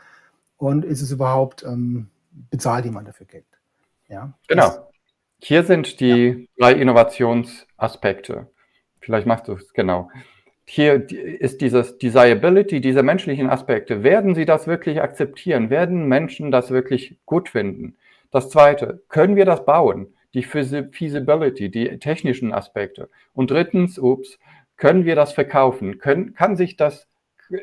und 0.57 0.83
ist 0.83 1.01
es 1.01 1.09
überhaupt, 1.09 1.63
ähm, 1.63 2.09
bezahlt 2.51 2.83
jemand 2.83 3.07
dafür 3.07 3.25
Geld? 3.25 3.45
Ja, 4.09 4.33
genau. 4.49 4.89
Hier 5.41 5.63
sind 5.63 6.01
die 6.01 6.25
ja. 6.27 6.35
drei 6.57 6.73
Innovationsaspekte. 6.73 8.47
Vielleicht 8.99 9.25
machst 9.25 9.47
du 9.47 9.53
es 9.53 9.71
genau. 9.71 10.09
Hier 10.65 11.09
ist 11.09 11.61
dieses 11.61 11.97
Desirability, 11.97 12.81
diese 12.81 13.01
menschlichen 13.01 13.49
Aspekte. 13.49 14.03
Werden 14.03 14.35
sie 14.35 14.45
das 14.45 14.67
wirklich 14.67 15.01
akzeptieren? 15.01 15.69
Werden 15.69 16.09
Menschen 16.09 16.51
das 16.51 16.71
wirklich 16.71 17.15
gut 17.25 17.47
finden? 17.47 17.95
Das 18.31 18.49
zweite, 18.49 19.01
können 19.07 19.37
wir 19.37 19.45
das 19.45 19.63
bauen? 19.63 20.07
Die 20.33 20.43
Feasibility, 20.43 21.69
die 21.69 21.99
technischen 21.99 22.51
Aspekte. 22.51 23.09
Und 23.33 23.51
drittens, 23.51 23.97
ups, 23.97 24.39
können 24.77 25.05
wir 25.05 25.15
das 25.15 25.33
verkaufen? 25.33 25.99
Können, 25.99 26.33
kann 26.33 26.55
sich 26.55 26.75
das, 26.75 27.07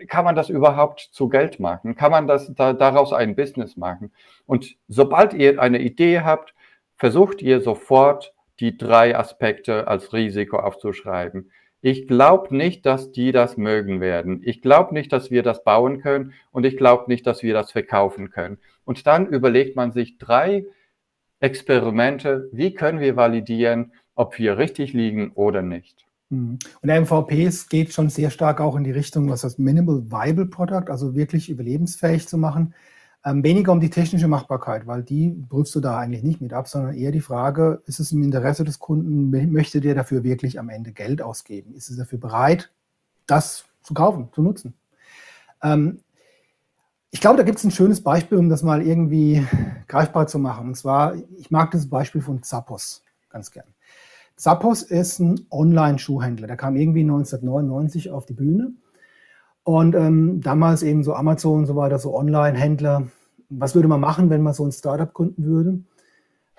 kann 0.09 0.25
man 0.25 0.35
das 0.35 0.49
überhaupt 0.49 1.01
zu 1.01 1.29
Geld 1.29 1.61
machen? 1.61 1.95
Kann 1.95 2.11
man 2.11 2.27
das 2.27 2.53
da, 2.55 2.73
daraus 2.73 3.13
ein 3.13 3.37
Business 3.37 3.77
machen? 3.77 4.13
Und 4.47 4.77
sobald 4.89 5.35
ihr 5.35 5.61
eine 5.61 5.81
Idee 5.81 6.21
habt, 6.21 6.55
versucht 6.97 7.43
ihr 7.43 7.61
sofort 7.61 8.33
die 8.61 8.77
drei 8.77 9.17
Aspekte 9.17 9.89
als 9.89 10.13
Risiko 10.13 10.59
aufzuschreiben. 10.59 11.51
Ich 11.81 12.07
glaube 12.07 12.57
nicht, 12.57 12.87
dass 12.87 13.11
die 13.11 13.33
das 13.33 13.57
mögen 13.57 14.01
werden. 14.01 14.41
Ich 14.45 14.63
glaube 14.63 14.95
nicht, 14.95 15.13
dass 15.13 15.33
wir 15.33 15.43
das 15.43 15.65
bauen 15.65 16.01
können 16.01 16.33
und 16.53 16.65
ich 16.65 16.77
glaube 16.77 17.05
nicht, 17.09 17.27
dass 17.27 17.43
wir 17.43 17.55
das 17.55 17.73
verkaufen 17.73 18.31
können. 18.31 18.59
Und 18.85 19.07
dann 19.09 19.27
überlegt 19.27 19.75
man 19.75 19.91
sich 19.91 20.17
drei 20.17 20.65
Experimente, 21.41 22.49
wie 22.53 22.73
können 22.73 23.01
wir 23.01 23.17
validieren, 23.17 23.93
ob 24.15 24.39
wir 24.39 24.59
richtig 24.59 24.93
liegen 24.93 25.33
oder 25.33 25.63
nicht. 25.63 26.07
Mhm. 26.33 26.59
Und 26.81 26.89
der 26.89 27.01
MVP 27.01 27.51
geht 27.69 27.93
schon 27.93 28.09
sehr 28.09 28.31
stark 28.31 28.61
auch 28.61 28.75
in 28.75 28.85
die 28.85 28.91
Richtung, 28.91 29.29
was 29.29 29.43
das 29.43 29.59
Minimal 29.59 30.11
Viable 30.11 30.47
Product, 30.47 30.89
also 30.89 31.15
wirklich 31.15 31.51
überlebensfähig 31.51 32.27
zu 32.27 32.39
machen. 32.39 32.75
Ähm, 33.25 33.45
weniger 33.45 33.71
um 33.71 33.79
die 33.79 33.91
technische 33.91 34.27
Machbarkeit, 34.27 34.87
weil 34.89 35.05
die 35.05 35.45
prüfst 35.49 35.75
du 35.77 35.81
da 35.81 35.99
eigentlich 35.99 36.25
nicht 36.25 36.41
mit 36.41 36.53
ab, 36.53 36.67
sondern 36.67 36.95
eher 36.95 37.13
die 37.13 37.21
Frage, 37.21 37.83
ist 37.87 38.01
es 38.01 38.11
im 38.11 38.23
Interesse 38.23 38.65
des 38.65 38.81
Kunden, 38.81 39.31
möchte 39.53 39.81
der 39.81 39.95
dafür 39.95 40.25
wirklich 40.25 40.59
am 40.59 40.71
Ende 40.71 40.93
Geld 40.93 41.23
ausgeben? 41.23 41.75
Ist 41.75 41.91
es 41.91 41.99
dafür 41.99 42.19
bereit, 42.19 42.73
das 43.27 43.67
zu 43.83 43.95
kaufen, 43.95 44.31
zu 44.33 44.43
nutzen? 44.43 44.75
Ähm, 45.63 46.01
ich 47.11 47.21
glaube, 47.21 47.37
da 47.37 47.43
gibt 47.43 47.59
es 47.59 47.65
ein 47.65 47.71
schönes 47.71 48.03
Beispiel, 48.03 48.39
um 48.39 48.49
das 48.49 48.63
mal 48.63 48.85
irgendwie 48.85 49.47
greifbar 49.87 50.27
zu 50.27 50.39
machen. 50.39 50.69
Und 50.69 50.77
zwar, 50.77 51.15
ich 51.37 51.51
mag 51.51 51.71
das 51.73 51.89
Beispiel 51.89 52.23
von 52.23 52.43
Zappos 52.43 53.05
ganz 53.29 53.51
gern. 53.51 53.67
Zappos 54.37 54.83
ist 54.83 55.19
ein 55.21 55.47
Online-Schuhhändler. 55.51 56.47
Der 56.47 56.57
kam 56.57 56.77
irgendwie 56.77 57.03
1999 57.03 58.11
auf 58.11 58.27
die 58.27 58.35
Bühne. 58.35 58.73
Und 59.65 59.95
ähm, 59.95 60.41
damals 60.41 60.83
eben 60.83 61.05
so 61.05 61.15
Amazon 61.15 61.61
und 61.61 61.67
so 61.67 61.77
weiter, 61.77 61.99
so 61.99 62.17
Online-Händler. 62.17 63.09
Was 63.49 63.75
würde 63.75 63.89
man 63.89 64.01
machen, 64.01 64.31
wenn 64.31 64.43
man 64.43 64.55
so 64.55 64.65
ein 64.65 64.73
Startup 64.73 65.13
gründen 65.13 65.45
würde? 65.45 65.81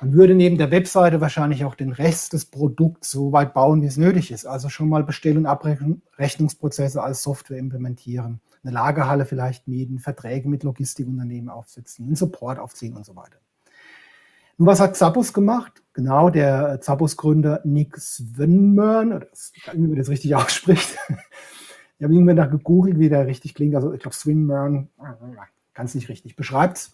Man 0.02 0.14
würde 0.14 0.36
neben 0.36 0.58
der 0.58 0.72
Webseite 0.72 1.22
wahrscheinlich 1.22 1.66
auch 1.66 1.76
den 1.76 1.92
Rest 1.92 2.34
des 2.34 2.46
Produkts 2.46 3.12
so 3.12 3.32
weit 3.32 3.54
bauen, 3.54 3.82
wie 3.82 3.86
es 3.86 3.98
nötig 3.98 4.32
ist. 4.32 4.46
Also 4.46 4.70
schon 4.70 4.90
mal 4.90 5.04
Bestell- 5.04 5.38
und 5.38 5.46
Abrechnungsprozesse 5.46 7.02
als 7.02 7.24
Software 7.24 7.58
implementieren, 7.58 8.42
eine 8.64 8.74
Lagerhalle 8.74 9.26
vielleicht 9.26 9.68
mieten, 9.68 10.00
Verträge 10.00 10.50
mit 10.50 10.64
Logistikunternehmen 10.64 11.50
aufsetzen, 11.50 12.06
einen 12.06 12.16
Support 12.16 12.60
aufziehen 12.60 12.98
und 12.98 13.06
so 13.06 13.16
weiter. 13.16 13.38
Und 14.58 14.66
was 14.66 14.80
hat 14.80 14.96
Zappos 14.96 15.34
gemacht? 15.34 15.84
Genau, 15.94 16.30
der 16.30 16.82
Zappos-Gründer 16.82 17.62
Nick 17.64 17.98
Swinburne, 17.98 19.28
wie 19.74 19.88
man 19.88 19.98
das 19.98 20.10
richtig 20.10 20.36
ausspricht. 20.36 20.98
Ich 21.98 22.04
habe 22.04 22.14
irgendwann 22.14 22.36
nach 22.36 22.50
gegoogelt, 22.50 23.00
wie 23.00 23.10
der 23.10 23.28
richtig 23.28 23.54
klingt. 23.54 23.76
Also 23.76 23.94
ich 23.94 24.02
glaube, 24.02 24.16
Swinburne, 24.16 24.88
kann 25.74 25.86
es 25.86 25.96
nicht 25.96 26.10
richtig, 26.10 26.36
beschreibt 26.36 26.92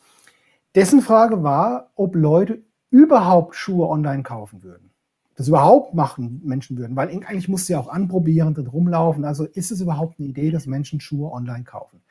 Dessen 0.76 1.02
Frage 1.02 1.42
war, 1.42 1.90
ob 1.96 2.16
Leute 2.16 2.62
überhaupt 2.92 3.56
Schuhe 3.56 3.88
online 3.88 4.22
kaufen 4.22 4.62
würden. 4.62 4.92
Das 5.36 5.48
überhaupt 5.48 5.96
machen 5.96 6.42
Menschen 6.44 6.78
würden, 6.78 6.96
weil 6.96 7.10
eigentlich 7.10 7.50
musst 7.50 7.70
du 7.70 7.74
ja 7.74 7.80
auch 7.80 7.88
anprobieren 7.88 8.56
und 8.56 8.72
rumlaufen. 8.72 9.26
Also 9.26 9.46
ist 9.46 9.72
es 9.72 9.82
überhaupt 9.82 10.20
eine 10.20 10.28
Idee, 10.28 10.52
dass 10.52 10.68
Menschen 10.68 11.00
Schuhe 11.00 11.32
online 11.32 11.64
kaufen? 11.64 12.02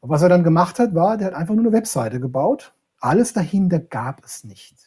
Und 0.00 0.10
was 0.10 0.22
er 0.22 0.28
dann 0.28 0.44
gemacht 0.44 0.78
hat, 0.78 0.94
war, 0.94 1.16
der 1.16 1.28
hat 1.28 1.34
einfach 1.34 1.54
nur 1.54 1.64
eine 1.64 1.72
Webseite 1.72 2.20
gebaut. 2.20 2.74
Alles 3.00 3.32
dahinter 3.32 3.80
gab 3.80 4.24
es 4.24 4.44
nicht 4.44 4.85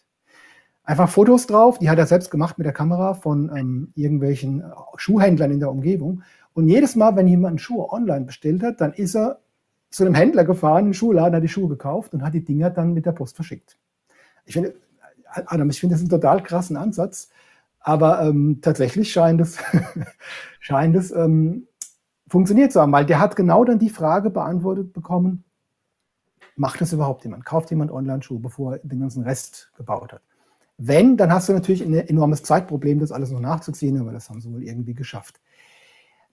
einfach 0.89 1.07
Fotos 1.07 1.45
drauf, 1.45 1.77
die 1.77 1.87
hat 1.87 1.99
er 1.99 2.07
selbst 2.07 2.31
gemacht 2.31 2.57
mit 2.57 2.65
der 2.65 2.73
Kamera 2.73 3.13
von 3.13 3.55
ähm, 3.55 3.91
irgendwelchen 3.93 4.61
äh, 4.61 4.65
Schuhhändlern 4.95 5.51
in 5.51 5.59
der 5.59 5.69
Umgebung. 5.69 6.23
Und 6.53 6.67
jedes 6.67 6.95
Mal, 6.95 7.15
wenn 7.15 7.27
jemand 7.27 7.61
Schuhe 7.61 7.91
online 7.93 8.25
bestellt 8.25 8.63
hat, 8.63 8.81
dann 8.81 8.93
ist 8.93 9.15
er 9.15 9.39
zu 9.91 10.03
einem 10.03 10.15
Händler 10.15 10.45
gefahren, 10.45 10.79
in 10.79 10.85
den 10.87 10.93
Schuhladen, 10.95 11.35
hat 11.35 11.43
die 11.43 11.47
Schuhe 11.47 11.69
gekauft 11.69 12.15
und 12.15 12.23
hat 12.23 12.33
die 12.33 12.43
Dinger 12.43 12.71
dann 12.71 12.93
mit 12.93 13.05
der 13.05 13.11
Post 13.11 13.35
verschickt. 13.35 13.77
Ich 14.45 14.53
finde, 14.53 14.73
Adam, 15.25 15.69
ich 15.69 15.79
finde 15.79 15.93
das 15.93 16.01
einen 16.01 16.09
total 16.09 16.41
krassen 16.41 16.75
Ansatz, 16.75 17.29
aber 17.79 18.23
ähm, 18.23 18.57
tatsächlich 18.63 19.11
scheint 19.11 19.41
es, 19.41 19.59
scheint 20.59 20.95
es 20.95 21.11
ähm, 21.11 21.67
funktioniert 22.27 22.71
zu 22.71 22.81
haben, 22.81 22.91
weil 22.91 23.05
der 23.05 23.19
hat 23.19 23.35
genau 23.35 23.63
dann 23.63 23.77
die 23.77 23.91
Frage 23.91 24.31
beantwortet 24.31 24.91
bekommen, 24.93 25.43
macht 26.55 26.81
das 26.81 26.93
überhaupt 26.93 27.23
jemand? 27.25 27.45
Kauft 27.45 27.69
jemand 27.69 27.91
Online-Schuhe, 27.91 28.39
bevor 28.39 28.73
er 28.73 28.79
den 28.79 29.01
ganzen 29.01 29.21
Rest 29.21 29.71
gebaut 29.77 30.13
hat? 30.13 30.21
Wenn, 30.81 31.17
dann 31.17 31.31
hast 31.31 31.49
du 31.49 31.53
natürlich 31.53 31.83
ein 31.83 31.93
enormes 31.93 32.41
Zeitproblem, 32.41 32.99
das 32.99 33.11
alles 33.11 33.31
noch 33.31 33.41
nachzuziehen, 33.41 33.99
aber 33.99 34.13
das 34.13 34.29
haben 34.29 34.39
sie 34.39 34.51
wohl 34.51 34.63
irgendwie 34.63 34.93
geschafft. 34.93 35.41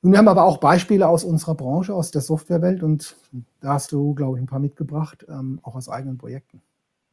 Nun, 0.02 0.12
wir 0.12 0.18
haben 0.18 0.28
aber 0.28 0.44
auch 0.44 0.58
Beispiele 0.58 1.08
aus 1.08 1.24
unserer 1.24 1.56
Branche, 1.56 1.92
aus 1.92 2.12
der 2.12 2.20
Softwarewelt 2.20 2.84
und 2.84 3.16
da 3.60 3.74
hast 3.74 3.90
du, 3.90 4.14
glaube 4.14 4.38
ich, 4.38 4.44
ein 4.44 4.46
paar 4.46 4.60
mitgebracht, 4.60 5.26
ähm, 5.28 5.58
auch 5.64 5.74
aus 5.74 5.88
eigenen 5.88 6.16
Projekten. 6.16 6.62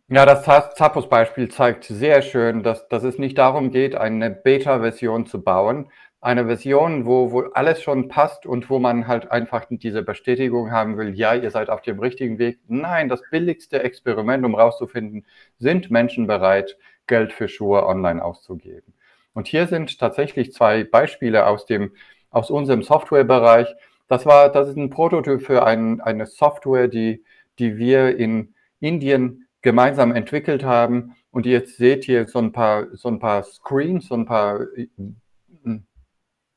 Ja, 0.09 0.27
das 0.27 0.43
Zappos-Beispiel 0.43 1.49
zeigt 1.49 1.85
sehr 1.85 2.21
schön, 2.21 2.61
dass, 2.61 2.87
dass 2.87 3.03
es 3.03 3.17
nicht 3.17 3.37
darum 3.39 3.71
geht, 3.71 3.95
eine 3.95 4.29
Beta-Version 4.29 5.25
zu 5.25 5.41
bauen, 5.41 5.87
eine 6.21 6.45
Version, 6.45 7.05
wo, 7.05 7.31
wo 7.31 7.41
alles 7.53 7.81
schon 7.81 8.09
passt 8.09 8.45
und 8.45 8.69
wo 8.69 8.77
man 8.77 9.07
halt 9.07 9.31
einfach 9.31 9.65
diese 9.69 10.03
Bestätigung 10.03 10.71
haben 10.71 10.97
will, 10.97 11.15
ja, 11.15 11.33
ihr 11.33 11.49
seid 11.49 11.69
auf 11.69 11.81
dem 11.81 11.99
richtigen 11.99 12.37
Weg. 12.37 12.59
Nein, 12.67 13.09
das 13.09 13.23
billigste 13.31 13.81
Experiment, 13.81 14.45
um 14.45 14.55
rauszufinden, 14.55 15.25
sind 15.57 15.89
Menschen 15.89 16.27
bereit, 16.27 16.77
Geld 17.07 17.33
für 17.33 17.47
Schuhe 17.47 17.85
online 17.85 18.23
auszugeben. 18.23 18.93
Und 19.33 19.47
hier 19.47 19.67
sind 19.67 19.99
tatsächlich 19.99 20.53
zwei 20.53 20.83
Beispiele 20.83 21.47
aus 21.47 21.65
dem, 21.65 21.91
aus 22.29 22.49
unserem 22.49 22.83
Softwarebereich. 22.83 23.73
Das 24.07 24.25
war, 24.25 24.49
das 24.49 24.69
ist 24.69 24.77
ein 24.77 24.89
Prototyp 24.89 25.41
für 25.41 25.65
ein, 25.65 26.01
eine 26.01 26.25
Software, 26.25 26.87
die, 26.87 27.23
die 27.59 27.77
wir 27.77 28.17
in 28.17 28.53
Indien 28.79 29.47
gemeinsam 29.61 30.11
entwickelt 30.11 30.63
haben. 30.63 31.15
Und 31.31 31.45
jetzt 31.45 31.77
seht 31.77 32.07
ihr 32.07 32.27
so 32.27 32.39
ein 32.39 32.51
paar, 32.51 32.87
so 32.95 33.09
ein 33.09 33.19
paar 33.19 33.43
Screens, 33.43 34.07
so 34.07 34.15
ein 34.15 34.25
paar 34.25 34.61
äh, 34.77 34.87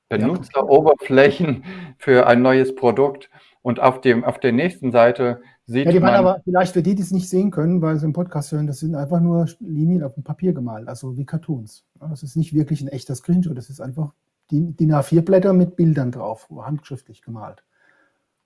Benutzeroberflächen 0.09 1.65
für 1.99 2.27
ein 2.27 2.43
neues 2.43 2.75
Produkt. 2.75 3.31
Und 3.63 3.81
auf, 3.81 4.01
dem, 4.01 4.23
auf 4.23 4.39
der 4.39 4.53
nächsten 4.53 4.93
Seite 4.93 5.43
sieht 5.67 5.87
ja, 5.87 5.93
die 5.93 6.01
man. 6.01 6.15
aber 6.15 6.41
vielleicht 6.45 6.73
für 6.73 6.83
die, 6.83 6.95
die 6.95 7.03
es 7.03 7.11
nicht 7.11 7.29
sehen 7.29 7.51
können, 7.51 7.83
weil 7.83 7.99
sie 7.99 8.07
im 8.07 8.13
Podcast 8.13 8.53
hören, 8.53 8.67
das 8.67 8.79
sind 8.79 8.95
einfach 8.95 9.21
nur 9.21 9.47
Linien 9.61 10.03
auf 10.03 10.15
dem 10.15 10.23
Papier 10.23 10.53
gemalt, 10.53 10.89
also 10.89 11.17
wie 11.17 11.27
Cartoons. 11.27 11.85
Das 12.01 12.23
ist 12.23 12.37
nicht 12.37 12.55
wirklich 12.55 12.81
ein 12.81 12.89
echter 12.89 13.15
Screenshot, 13.15 13.59
das 13.59 13.69
ist 13.69 13.81
einfach 13.81 14.13
DIN 14.51 14.77
A4-Blätter 14.79 15.53
mit 15.53 15.77
Bildern 15.77 16.13
drauf, 16.13 16.49
handschriftlich 16.51 17.23
gemalt. 17.23 17.65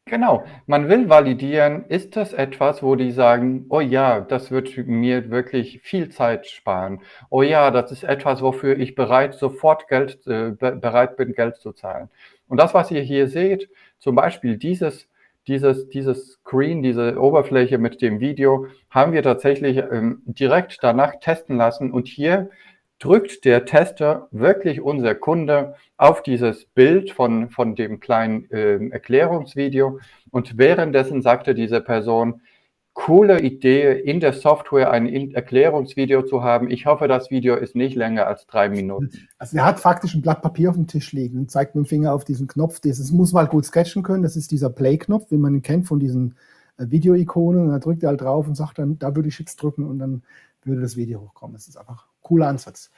Genau, 0.06 0.44
man 0.66 0.88
will 0.88 1.08
validieren, 1.08 1.84
ist 1.86 2.16
das 2.16 2.32
etwas, 2.32 2.82
wo 2.82 2.96
die 2.96 3.12
sagen, 3.12 3.66
oh 3.68 3.80
ja, 3.80 4.20
das 4.20 4.50
wird 4.50 4.76
mir 4.88 5.30
wirklich 5.30 5.82
viel 5.82 6.08
Zeit 6.08 6.48
sparen. 6.48 7.00
Oh 7.28 7.42
ja, 7.42 7.70
das 7.70 7.92
ist 7.92 8.02
etwas, 8.02 8.42
wofür 8.42 8.76
ich 8.78 8.96
bereit, 8.96 9.34
sofort 9.34 9.86
Geld, 9.88 10.26
äh, 10.26 10.50
bereit 10.50 11.16
bin, 11.16 11.32
Geld 11.32 11.58
zu 11.58 11.72
zahlen. 11.72 12.08
Und 12.48 12.58
das, 12.58 12.74
was 12.74 12.90
ihr 12.90 13.02
hier 13.02 13.28
seht, 13.28 13.68
zum 13.98 14.16
Beispiel 14.16 14.56
dieses, 14.56 15.06
dieses, 15.46 15.88
dieses 15.88 16.32
Screen, 16.32 16.82
diese 16.82 17.20
Oberfläche 17.20 17.78
mit 17.78 18.02
dem 18.02 18.20
Video, 18.20 18.66
haben 18.90 19.12
wir 19.12 19.22
tatsächlich 19.22 19.78
ähm, 19.78 20.22
direkt 20.26 20.78
danach 20.82 21.18
testen 21.20 21.56
lassen. 21.56 21.90
Und 21.92 22.06
hier 22.06 22.50
drückt 22.98 23.44
der 23.44 23.64
Tester 23.64 24.28
wirklich 24.30 24.80
unser 24.80 25.14
Kunde 25.14 25.74
auf 25.96 26.22
dieses 26.22 26.66
Bild 26.66 27.10
von, 27.10 27.50
von 27.50 27.74
dem 27.74 27.98
kleinen 27.98 28.50
äh, 28.50 28.76
Erklärungsvideo 28.90 29.98
und 30.30 30.58
währenddessen 30.58 31.22
sagte 31.22 31.54
diese 31.54 31.80
Person, 31.80 32.42
coole 32.94 33.40
Idee, 33.40 33.98
in 34.00 34.20
der 34.20 34.32
Software 34.32 34.90
ein 34.90 35.32
Erklärungsvideo 35.32 36.22
zu 36.22 36.42
haben. 36.42 36.70
Ich 36.70 36.86
hoffe, 36.86 37.08
das 37.08 37.30
Video 37.30 37.56
ist 37.56 37.74
nicht 37.74 37.96
länger 37.96 38.26
als 38.26 38.46
drei 38.46 38.68
Minuten. 38.68 39.10
Also 39.38 39.56
er 39.56 39.64
hat 39.64 39.80
faktisch 39.80 40.14
ein 40.14 40.20
Blatt 40.20 40.42
Papier 40.42 40.68
auf 40.68 40.76
dem 40.76 40.86
Tisch 40.86 41.12
liegen 41.12 41.38
und 41.38 41.50
zeigt 41.50 41.74
mit 41.74 41.86
dem 41.86 41.88
Finger 41.88 42.12
auf 42.12 42.24
diesen 42.24 42.46
Knopf. 42.46 42.78
Das 42.80 43.10
muss 43.10 43.32
man 43.32 43.44
halt 43.44 43.50
gut 43.50 43.64
sketchen 43.64 44.02
können. 44.02 44.22
Das 44.22 44.36
ist 44.36 44.50
dieser 44.50 44.68
Play-Knopf, 44.68 45.30
wie 45.30 45.38
man 45.38 45.54
ihn 45.54 45.62
kennt 45.62 45.86
von 45.86 45.98
diesen 45.98 46.36
äh, 46.76 46.84
Video-Ikonen. 46.88 47.62
Und 47.62 47.68
da 47.70 47.78
drückt 47.78 48.02
er 48.02 48.10
halt 48.10 48.20
drauf 48.20 48.46
und 48.46 48.54
sagt 48.54 48.78
dann, 48.78 48.98
da 48.98 49.16
würde 49.16 49.28
ich 49.28 49.38
jetzt 49.38 49.62
drücken 49.62 49.84
und 49.84 49.98
dann 49.98 50.22
würde 50.64 50.82
das 50.82 50.96
Video 50.96 51.22
hochkommen. 51.22 51.54
Das 51.54 51.68
ist 51.68 51.78
einfach 51.78 52.04
ein 52.04 52.22
cooler 52.22 52.48
Ansatz. 52.48 52.90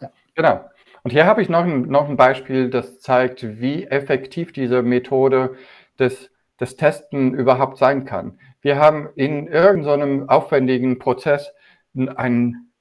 Ja. 0.00 0.10
Genau. 0.34 0.64
Und 1.02 1.10
hier 1.10 1.26
habe 1.26 1.42
ich 1.42 1.48
noch 1.48 1.64
ein, 1.64 1.82
noch 1.82 2.08
ein 2.08 2.16
Beispiel, 2.16 2.70
das 2.70 3.00
zeigt, 3.00 3.60
wie 3.60 3.84
effektiv 3.84 4.52
diese 4.52 4.82
Methode 4.82 5.56
des, 5.98 6.30
des 6.60 6.76
Testen 6.76 7.34
überhaupt 7.34 7.76
sein 7.76 8.04
kann. 8.04 8.38
Wir 8.62 8.78
haben 8.78 9.08
in 9.16 9.48
irgendeinem 9.48 10.28
aufwendigen 10.28 10.98
Prozess 10.98 11.52
einen, 11.94 12.72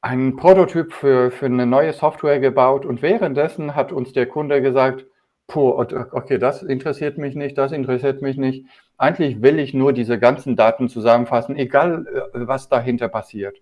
einen 0.00 0.36
Prototyp 0.36 0.92
für, 0.92 1.30
für 1.32 1.46
eine 1.46 1.66
neue 1.66 1.92
Software 1.92 2.38
gebaut 2.38 2.86
und 2.86 3.02
währenddessen 3.02 3.74
hat 3.74 3.92
uns 3.92 4.12
der 4.12 4.26
Kunde 4.26 4.62
gesagt, 4.62 5.04
puh, 5.48 5.70
okay, 6.12 6.38
das 6.38 6.62
interessiert 6.62 7.18
mich 7.18 7.34
nicht, 7.34 7.58
das 7.58 7.72
interessiert 7.72 8.22
mich 8.22 8.36
nicht. 8.36 8.64
Eigentlich 8.96 9.42
will 9.42 9.58
ich 9.58 9.74
nur 9.74 9.92
diese 9.92 10.18
ganzen 10.20 10.54
Daten 10.54 10.88
zusammenfassen, 10.88 11.56
egal 11.56 12.06
äh, 12.06 12.46
was 12.46 12.68
dahinter 12.68 13.08
passiert. 13.08 13.58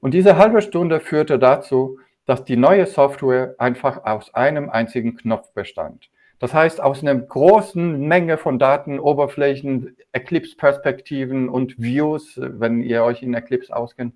Und 0.00 0.14
diese 0.14 0.38
halbe 0.38 0.62
Stunde 0.62 1.00
führte 1.00 1.38
dazu, 1.38 1.98
dass 2.26 2.44
die 2.44 2.56
neue 2.56 2.86
Software 2.86 3.56
einfach 3.58 4.04
aus 4.04 4.32
einem 4.34 4.70
einzigen 4.70 5.16
Knopf 5.16 5.52
bestand. 5.52 6.10
Das 6.40 6.54
heißt, 6.54 6.80
aus 6.80 7.02
einer 7.02 7.14
großen 7.14 8.00
Menge 8.00 8.38
von 8.38 8.58
Daten, 8.58 8.98
Oberflächen, 8.98 9.94
Eclipse-Perspektiven 10.12 11.50
und 11.50 11.78
Views, 11.78 12.40
wenn 12.40 12.82
ihr 12.82 13.04
euch 13.04 13.22
in 13.22 13.34
Eclipse 13.34 13.76
auskennt, 13.76 14.14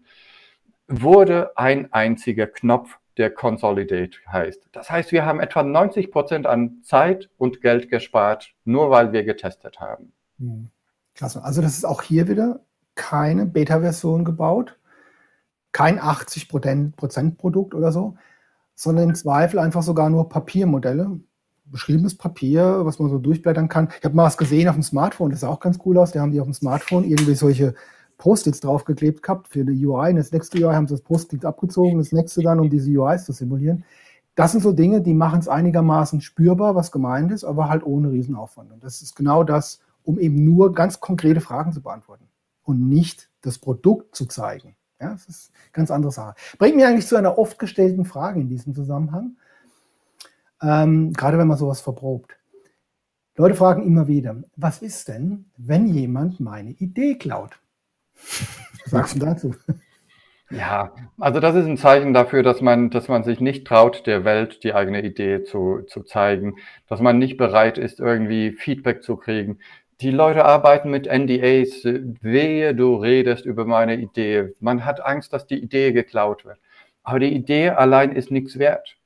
wurde 0.88 1.57
ein 1.57 1.93
einziger 1.93 2.47
Knopf, 2.47 2.99
der 3.19 3.31
Consolidate 3.31 4.19
heißt. 4.26 4.71
Das 4.73 4.90
heißt, 4.90 5.12
wir 5.12 5.25
haben 5.25 5.38
etwa 5.38 5.62
90 5.62 6.11
Prozent 6.11 6.47
an 6.47 6.83
Zeit 6.83 7.31
und 7.37 7.61
Geld 7.61 7.88
gespart, 7.88 8.54
nur 8.64 8.90
weil 8.90 9.12
wir 9.12 9.23
getestet 9.23 9.78
haben. 9.78 10.12
Hm. 10.38 10.71
Klasse. 11.14 11.45
Also 11.45 11.62
das 11.62 11.76
ist 11.76 11.85
auch 11.85 12.02
hier 12.02 12.26
wieder 12.26 12.61
keine 12.97 13.47
Beta-Version 13.47 14.25
gebaut, 14.25 14.78
kein 15.73 16.00
80 16.00 16.49
Prozent 16.49 17.37
Produkt 17.37 17.75
oder 17.75 17.93
so, 17.93 18.16
sondern 18.75 19.11
im 19.11 19.14
Zweifel 19.14 19.59
einfach 19.59 19.83
sogar 19.83 20.11
nur 20.11 20.28
Papiermodelle, 20.28 21.21
beschriebenes 21.66 22.16
Papier, 22.16 22.80
was 22.85 22.99
man 22.99 23.11
so 23.11 23.18
durchblättern 23.18 23.68
kann. 23.68 23.88
Ich 23.99 24.04
habe 24.04 24.14
mal 24.14 24.25
was 24.25 24.37
gesehen 24.37 24.68
auf 24.68 24.75
dem 24.75 24.83
Smartphone, 24.83 25.30
das 25.30 25.40
sah 25.40 25.49
auch 25.49 25.61
ganz 25.61 25.78
cool 25.85 25.99
aus. 25.99 26.12
Da 26.12 26.21
haben 26.21 26.33
die 26.33 26.40
auf 26.40 26.47
dem 26.47 26.54
Smartphone 26.54 27.04
irgendwie 27.04 27.35
solche 27.35 27.75
Post-its 28.18 28.61
draufgeklebt 28.61 29.23
gehabt 29.23 29.49
für 29.49 29.61
eine 29.61 29.73
UI. 29.73 30.11
Und 30.11 30.16
das 30.16 30.33
nächste 30.33 30.59
UI 30.59 30.75
haben 30.75 30.87
sie 30.87 30.94
das 30.94 31.02
Post-it 31.02 31.44
abgezogen, 31.44 31.99
das 31.99 32.12
nächste 32.12 32.42
dann, 32.42 32.61
um 32.61 32.71
diese 32.71 32.90
UIs 32.90 33.25
zu 33.25 33.33
simulieren. 33.33 33.85
Das 34.35 34.52
sind 34.52 34.62
so 34.62 34.73
Dinge, 34.73 35.00
die 35.00 35.14
machen 35.14 35.40
es 35.40 35.49
einigermaßen 35.49 36.21
spürbar, 36.21 36.75
was 36.75 36.90
gemeint 36.90 37.30
ist, 37.30 37.44
aber 37.44 37.68
halt 37.68 37.85
ohne 37.85 38.11
Riesenaufwand. 38.11 38.73
Und 38.73 38.83
das 38.83 39.00
ist 39.00 39.14
genau 39.14 39.44
das, 39.44 39.80
um 40.02 40.18
eben 40.18 40.44
nur 40.44 40.73
ganz 40.73 41.00
konkrete 41.00 41.40
Fragen 41.40 41.73
zu 41.73 41.83
beantworten 41.83 42.28
und 42.64 42.88
nicht 42.88 43.30
das 43.42 43.59
Produkt 43.59 44.14
zu 44.16 44.26
zeigen. 44.26 44.76
Ja, 45.00 45.12
das 45.12 45.26
ist 45.26 45.50
eine 45.52 45.73
ganz 45.73 45.90
andere 45.90 46.12
Sache. 46.12 46.35
Bringt 46.59 46.76
mich 46.76 46.85
eigentlich 46.85 47.06
zu 47.06 47.16
einer 47.16 47.38
oft 47.38 47.59
gestellten 47.59 48.04
Frage 48.04 48.40
in 48.40 48.49
diesem 48.49 48.75
Zusammenhang 48.75 49.37
ähm, 50.64 51.12
gerade 51.12 51.38
wenn 51.38 51.49
man 51.49 51.59
sowas 51.59 51.80
verprobt. 51.80 52.37
Leute 53.37 53.56
fragen 53.56 53.85
immer 53.85 54.06
wieder, 54.06 54.37
was 54.56 54.80
ist 54.80 55.09
denn, 55.09 55.47
wenn 55.56 55.87
jemand 55.87 56.38
meine 56.40 56.71
Idee 56.71 57.16
klaut? 57.16 57.59
Was 58.85 58.90
sagst 58.90 59.16
du 59.16 59.18
dazu? 59.21 59.54
Ja, 60.50 60.94
also 61.18 61.40
das 61.40 61.56
ist 61.56 61.66
ein 61.66 61.78
Zeichen 61.78 62.14
dafür, 62.14 62.42
dass 62.42 62.61
man, 62.61 62.90
dass 62.90 63.09
man 63.09 63.25
sich 63.25 63.40
nicht 63.40 63.66
traut, 63.66 64.06
der 64.06 64.25
Welt 64.25 64.62
die 64.62 64.75
eigene 64.75 65.02
Idee 65.02 65.42
zu, 65.42 65.80
zu 65.87 66.02
zeigen, 66.02 66.56
dass 66.87 67.00
man 67.00 67.18
nicht 67.18 67.38
bereit 67.38 67.78
ist, 67.78 67.99
irgendwie 67.99 68.52
Feedback 68.52 69.02
zu 69.02 69.16
kriegen. 69.16 69.59
Die 70.00 70.11
Leute 70.11 70.44
arbeiten 70.44 70.90
mit 70.90 71.07
NDAs, 71.07 71.85
wehe, 71.85 72.74
du 72.74 72.96
redest 72.96 73.46
über 73.46 73.64
meine 73.64 73.96
Idee. 73.96 74.53
Man 74.61 74.85
hat 74.85 75.05
Angst, 75.05 75.33
dass 75.33 75.46
die 75.46 75.59
Idee 75.61 75.92
geklaut 75.92 76.44
wird. 76.44 76.59
Aber 77.03 77.18
die 77.18 77.35
Idee 77.35 77.70
allein 77.70 78.12
ist 78.12 78.31
nichts 78.31 78.59
wert. 78.59 78.96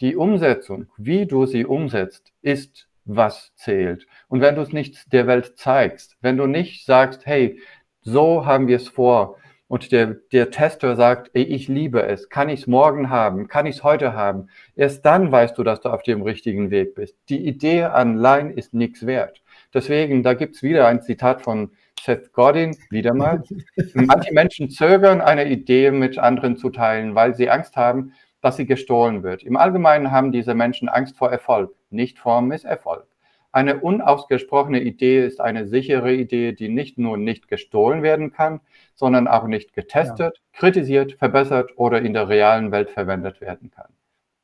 Die 0.00 0.16
Umsetzung, 0.16 0.86
wie 0.96 1.26
du 1.26 1.46
sie 1.46 1.64
umsetzt, 1.64 2.32
ist, 2.42 2.88
was 3.04 3.52
zählt. 3.54 4.06
Und 4.28 4.40
wenn 4.40 4.56
du 4.56 4.60
es 4.60 4.72
nicht 4.72 5.12
der 5.12 5.26
Welt 5.26 5.56
zeigst, 5.56 6.16
wenn 6.20 6.36
du 6.36 6.46
nicht 6.46 6.84
sagst, 6.84 7.24
hey, 7.24 7.60
so 8.02 8.44
haben 8.44 8.68
wir 8.68 8.76
es 8.76 8.88
vor, 8.88 9.36
und 9.68 9.90
der, 9.90 10.16
der 10.32 10.50
Tester 10.50 10.94
sagt, 10.94 11.30
ey, 11.34 11.42
ich 11.42 11.66
liebe 11.66 12.02
es, 12.02 12.28
kann 12.28 12.48
ich 12.48 12.60
es 12.60 12.66
morgen 12.66 13.10
haben, 13.10 13.48
kann 13.48 13.66
ich 13.66 13.76
es 13.76 13.84
heute 13.84 14.12
haben, 14.12 14.48
erst 14.76 15.04
dann 15.04 15.32
weißt 15.32 15.58
du, 15.58 15.64
dass 15.64 15.80
du 15.80 15.88
auf 15.88 16.02
dem 16.02 16.22
richtigen 16.22 16.70
Weg 16.70 16.94
bist. 16.94 17.16
Die 17.28 17.46
Idee 17.46 17.82
allein 17.84 18.50
ist 18.50 18.74
nichts 18.74 19.06
wert. 19.06 19.42
Deswegen, 19.74 20.22
da 20.22 20.34
gibt's 20.34 20.62
wieder 20.62 20.86
ein 20.86 21.02
Zitat 21.02 21.42
von 21.42 21.72
Seth 22.00 22.32
Godin, 22.32 22.76
wieder 22.90 23.14
mal. 23.14 23.42
Manche 23.94 24.32
Menschen 24.32 24.70
zögern, 24.70 25.20
eine 25.20 25.48
Idee 25.48 25.90
mit 25.90 26.18
anderen 26.18 26.56
zu 26.56 26.70
teilen, 26.70 27.16
weil 27.16 27.34
sie 27.34 27.50
Angst 27.50 27.76
haben, 27.76 28.12
dass 28.46 28.56
sie 28.56 28.66
gestohlen 28.66 29.24
wird. 29.24 29.42
Im 29.42 29.56
Allgemeinen 29.56 30.12
haben 30.12 30.30
diese 30.30 30.54
Menschen 30.54 30.88
Angst 30.88 31.16
vor 31.16 31.32
Erfolg, 31.32 31.74
nicht 31.90 32.20
vor 32.20 32.42
Misserfolg. 32.42 33.08
Eine 33.50 33.80
unausgesprochene 33.80 34.82
Idee 34.82 35.26
ist 35.26 35.40
eine 35.40 35.66
sichere 35.66 36.12
Idee, 36.14 36.52
die 36.52 36.68
nicht 36.68 36.96
nur 36.96 37.16
nicht 37.16 37.48
gestohlen 37.48 38.04
werden 38.04 38.32
kann, 38.32 38.60
sondern 38.94 39.26
auch 39.26 39.48
nicht 39.48 39.72
getestet, 39.72 40.36
ja. 40.36 40.58
kritisiert, 40.60 41.14
verbessert 41.14 41.72
oder 41.74 42.02
in 42.02 42.12
der 42.12 42.28
realen 42.28 42.70
Welt 42.70 42.88
verwendet 42.88 43.40
werden 43.40 43.72
kann. 43.72 43.92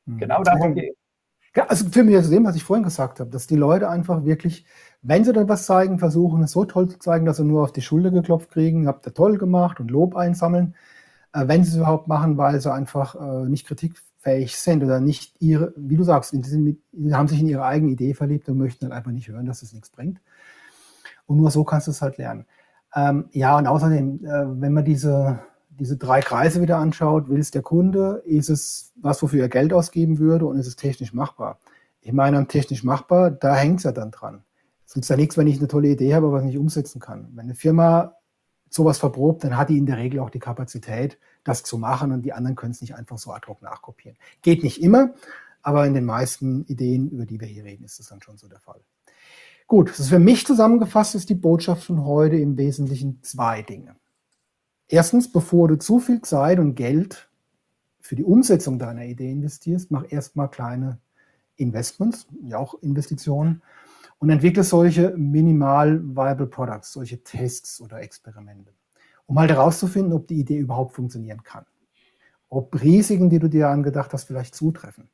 Mhm. 0.06 0.18
Genau 0.18 0.42
darum 0.42 0.74
geht 0.74 0.96
ja, 1.54 1.66
also 1.66 1.86
für 1.90 2.02
mich 2.02 2.14
ist 2.14 2.32
dem, 2.32 2.46
was 2.46 2.56
ich 2.56 2.64
vorhin 2.64 2.82
gesagt 2.82 3.20
habe, 3.20 3.28
dass 3.28 3.46
die 3.46 3.56
Leute 3.56 3.90
einfach 3.90 4.24
wirklich, 4.24 4.64
wenn 5.02 5.22
sie 5.22 5.34
dann 5.34 5.50
was 5.50 5.66
zeigen, 5.66 5.98
versuchen 5.98 6.42
es 6.42 6.52
so 6.52 6.64
toll 6.64 6.88
zu 6.88 6.98
zeigen, 6.98 7.26
dass 7.26 7.36
sie 7.36 7.44
nur 7.44 7.62
auf 7.62 7.72
die 7.72 7.82
Schulter 7.82 8.10
geklopft 8.10 8.50
kriegen, 8.50 8.88
habt 8.88 9.06
ihr 9.06 9.12
toll 9.12 9.36
gemacht 9.36 9.78
und 9.78 9.90
Lob 9.90 10.16
einsammeln, 10.16 10.74
wenn 11.32 11.64
sie 11.64 11.70
es 11.70 11.76
überhaupt 11.76 12.08
machen, 12.08 12.36
weil 12.36 12.60
sie 12.60 12.72
einfach 12.72 13.14
äh, 13.14 13.48
nicht 13.48 13.66
kritikfähig 13.66 14.56
sind 14.56 14.84
oder 14.84 15.00
nicht 15.00 15.34
ihre, 15.40 15.72
wie 15.76 15.96
du 15.96 16.04
sagst, 16.04 16.30
sie 16.30 16.76
haben 17.12 17.28
sich 17.28 17.40
in 17.40 17.48
ihre 17.48 17.64
eigene 17.64 17.92
Idee 17.92 18.14
verliebt 18.14 18.48
und 18.48 18.58
möchten 18.58 18.86
dann 18.86 18.96
einfach 18.96 19.10
nicht 19.10 19.28
hören, 19.28 19.46
dass 19.46 19.62
es 19.62 19.72
nichts 19.72 19.90
bringt. 19.90 20.20
Und 21.26 21.38
nur 21.38 21.50
so 21.50 21.64
kannst 21.64 21.86
du 21.86 21.90
es 21.90 22.02
halt 22.02 22.18
lernen. 22.18 22.46
Ähm, 22.94 23.28
ja, 23.32 23.56
und 23.56 23.66
außerdem, 23.66 24.24
äh, 24.24 24.60
wenn 24.60 24.72
man 24.74 24.84
diese, 24.84 25.40
diese 25.70 25.96
drei 25.96 26.20
Kreise 26.20 26.60
wieder 26.60 26.76
anschaut, 26.76 27.28
will 27.28 27.40
es 27.40 27.50
der 27.50 27.62
Kunde, 27.62 28.22
ist 28.26 28.50
es 28.50 28.92
was, 28.96 29.22
wofür 29.22 29.42
er 29.42 29.48
Geld 29.48 29.72
ausgeben 29.72 30.18
würde 30.18 30.46
und 30.46 30.58
ist 30.58 30.66
es 30.66 30.76
technisch 30.76 31.14
machbar? 31.14 31.58
Ich 32.02 32.12
meine, 32.12 32.46
technisch 32.46 32.84
machbar, 32.84 33.30
da 33.30 33.54
hängt 33.54 33.78
es 33.78 33.84
ja 33.84 33.92
dann 33.92 34.10
dran. 34.10 34.42
Es 34.86 34.96
nützt 34.96 35.08
ja 35.08 35.16
nichts, 35.16 35.38
wenn 35.38 35.46
ich 35.46 35.58
eine 35.58 35.68
tolle 35.68 35.88
Idee 35.88 36.14
habe, 36.14 36.26
aber 36.26 36.36
was 36.36 36.42
ich 36.42 36.48
nicht 36.48 36.58
umsetzen 36.58 37.00
kann. 37.00 37.28
Wenn 37.32 37.44
eine 37.44 37.54
Firma 37.54 38.16
sowas 38.72 38.98
verprobt, 38.98 39.44
dann 39.44 39.56
hat 39.56 39.68
die 39.68 39.76
in 39.76 39.86
der 39.86 39.98
Regel 39.98 40.20
auch 40.20 40.30
die 40.30 40.38
Kapazität, 40.38 41.18
das 41.44 41.62
zu 41.62 41.76
machen 41.76 42.10
und 42.10 42.22
die 42.22 42.32
anderen 42.32 42.56
können 42.56 42.72
es 42.72 42.80
nicht 42.80 42.94
einfach 42.94 43.18
so 43.18 43.30
ad 43.32 43.46
hoc 43.46 43.60
nachkopieren. 43.60 44.16
Geht 44.40 44.62
nicht 44.62 44.82
immer, 44.82 45.10
aber 45.60 45.86
in 45.86 45.92
den 45.92 46.06
meisten 46.06 46.64
Ideen, 46.64 47.10
über 47.10 47.26
die 47.26 47.38
wir 47.38 47.46
hier 47.46 47.64
reden, 47.64 47.84
ist 47.84 47.98
das 47.98 48.08
dann 48.08 48.22
schon 48.22 48.38
so 48.38 48.48
der 48.48 48.60
Fall. 48.60 48.80
Gut, 49.66 49.90
das 49.90 50.00
ist 50.00 50.08
für 50.08 50.18
mich 50.18 50.46
zusammengefasst 50.46 51.14
ist 51.14 51.28
die 51.28 51.34
Botschaft 51.34 51.84
von 51.84 52.04
heute 52.04 52.36
im 52.36 52.56
Wesentlichen 52.56 53.22
zwei 53.22 53.60
Dinge. 53.62 53.94
Erstens, 54.88 55.30
bevor 55.30 55.68
du 55.68 55.76
zu 55.78 56.00
viel 56.00 56.22
Zeit 56.22 56.58
und 56.58 56.74
Geld 56.74 57.28
für 58.00 58.16
die 58.16 58.24
Umsetzung 58.24 58.78
deiner 58.78 59.04
Idee 59.04 59.30
investierst, 59.30 59.90
mach 59.90 60.10
erstmal 60.10 60.50
kleine 60.50 60.98
Investments, 61.56 62.26
ja 62.42 62.58
auch 62.58 62.74
Investitionen 62.82 63.62
und 64.22 64.30
entwickle 64.30 64.62
solche 64.62 65.10
minimal 65.16 66.00
viable 66.00 66.46
Products, 66.46 66.92
solche 66.92 67.24
Tests 67.24 67.80
oder 67.80 68.00
Experimente, 68.02 68.72
um 69.26 69.36
halt 69.36 69.50
herauszufinden, 69.50 70.12
ob 70.12 70.28
die 70.28 70.36
Idee 70.36 70.58
überhaupt 70.58 70.94
funktionieren 70.94 71.42
kann. 71.42 71.66
Ob 72.48 72.80
Risiken, 72.80 73.30
die 73.30 73.40
du 73.40 73.48
dir 73.48 73.68
angedacht 73.68 74.12
hast, 74.12 74.22
vielleicht 74.22 74.54
zutreffen. 74.54 75.08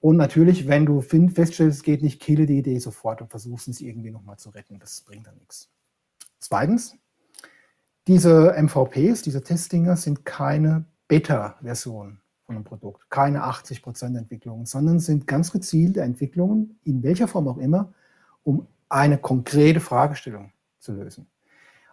Und 0.00 0.16
natürlich, 0.16 0.66
wenn 0.66 0.84
du 0.84 1.00
feststellst, 1.00 1.60
es 1.60 1.82
geht 1.84 2.02
nicht, 2.02 2.20
kille 2.20 2.46
die 2.46 2.58
Idee 2.58 2.80
sofort 2.80 3.22
und 3.22 3.30
versuchst 3.30 3.68
es 3.68 3.80
irgendwie 3.80 4.10
nochmal 4.10 4.36
zu 4.36 4.50
retten. 4.50 4.80
Das 4.80 5.00
bringt 5.02 5.28
dann 5.28 5.36
nichts. 5.36 5.70
Zweitens, 6.40 6.96
diese 8.08 8.52
MVPs, 8.60 9.22
diese 9.22 9.44
Testdinger 9.44 9.96
sind 9.96 10.24
keine 10.24 10.86
Beta-Version 11.06 12.18
von 12.46 12.54
einem 12.56 12.64
Produkt, 12.64 13.08
keine 13.10 13.44
80% 13.44 14.18
Entwicklungen, 14.18 14.66
sondern 14.66 14.98
sind 14.98 15.28
ganz 15.28 15.52
gezielte 15.52 16.00
Entwicklungen, 16.00 16.80
in 16.82 17.04
welcher 17.04 17.28
Form 17.28 17.46
auch 17.46 17.58
immer, 17.58 17.94
um 18.48 18.66
eine 18.88 19.18
konkrete 19.18 19.78
Fragestellung 19.78 20.52
zu 20.78 20.92
lösen. 20.94 21.26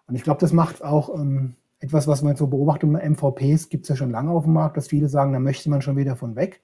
Und 0.08 0.16
ich 0.16 0.24
glaube, 0.24 0.40
das 0.40 0.54
macht 0.54 0.82
auch 0.82 1.14
ähm, 1.14 1.56
etwas, 1.80 2.08
was 2.08 2.22
man 2.22 2.38
so 2.38 2.48
beobachtet, 2.48 2.90
MVPs 2.90 3.68
gibt 3.68 3.84
es 3.84 3.90
ja 3.90 3.98
schon 3.98 4.10
lange 4.10 4.32
auf 4.32 4.46
dem 4.46 4.54
Markt, 4.54 4.78
dass 4.78 4.88
viele 4.88 5.10
sagen, 5.10 5.34
da 5.34 5.40
möchte 5.40 5.70
man 5.70 5.82
schon 5.82 5.98
wieder 5.98 6.16
von 6.16 6.38
weg, 6.38 6.62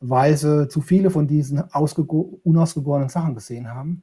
weil 0.00 0.36
sie 0.36 0.68
zu 0.68 0.82
viele 0.82 1.10
von 1.10 1.26
diesen 1.26 1.62
unausgegorenen 1.62 3.08
Sachen 3.08 3.34
gesehen 3.34 3.72
haben. 3.72 4.02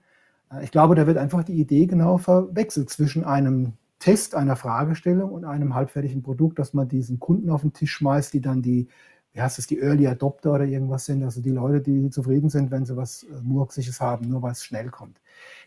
Äh, 0.51 0.63
ich 0.63 0.71
glaube, 0.71 0.95
da 0.95 1.05
wird 1.05 1.19
einfach 1.19 1.43
die 1.43 1.59
Idee 1.61 1.85
genau 1.85 2.17
verwechselt 2.17 2.89
zwischen 2.89 3.23
einem 3.23 3.73
Test 3.99 4.33
einer 4.33 4.55
Fragestellung 4.55 5.31
und 5.31 5.45
einem 5.45 5.75
halbfertigen 5.75 6.23
Produkt, 6.23 6.57
dass 6.57 6.73
man 6.73 6.87
diesen 6.87 7.19
Kunden 7.19 7.51
auf 7.51 7.61
den 7.61 7.73
Tisch 7.73 7.93
schmeißt, 7.93 8.33
die 8.33 8.41
dann 8.41 8.63
die, 8.63 8.87
wie 9.35 9.41
heißt 9.41 9.59
es, 9.59 9.67
die 9.67 9.81
Early 9.81 10.07
Adopter 10.07 10.53
oder 10.53 10.63
irgendwas 10.63 11.05
sind, 11.05 11.21
also 11.21 11.41
die 11.41 11.51
Leute, 11.51 11.81
die 11.81 12.09
zufrieden 12.09 12.49
sind, 12.49 12.71
wenn 12.71 12.85
sie 12.85 12.95
was 12.95 13.23
äh, 13.23 13.41
Murksiges 13.43 13.99
haben, 13.99 14.29
nur 14.29 14.41
weil 14.41 14.53
es 14.53 14.63
schnell 14.63 14.89
kommt. 14.89 15.19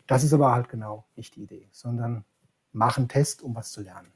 Das 0.06 0.24
ist 0.24 0.32
aber 0.32 0.52
halt 0.52 0.70
genau 0.70 1.04
nicht 1.16 1.36
die 1.36 1.42
Idee, 1.42 1.68
sondern 1.70 2.24
machen 2.72 3.08
Test, 3.08 3.42
um 3.42 3.54
was 3.54 3.70
zu 3.70 3.82
lernen. 3.82 4.08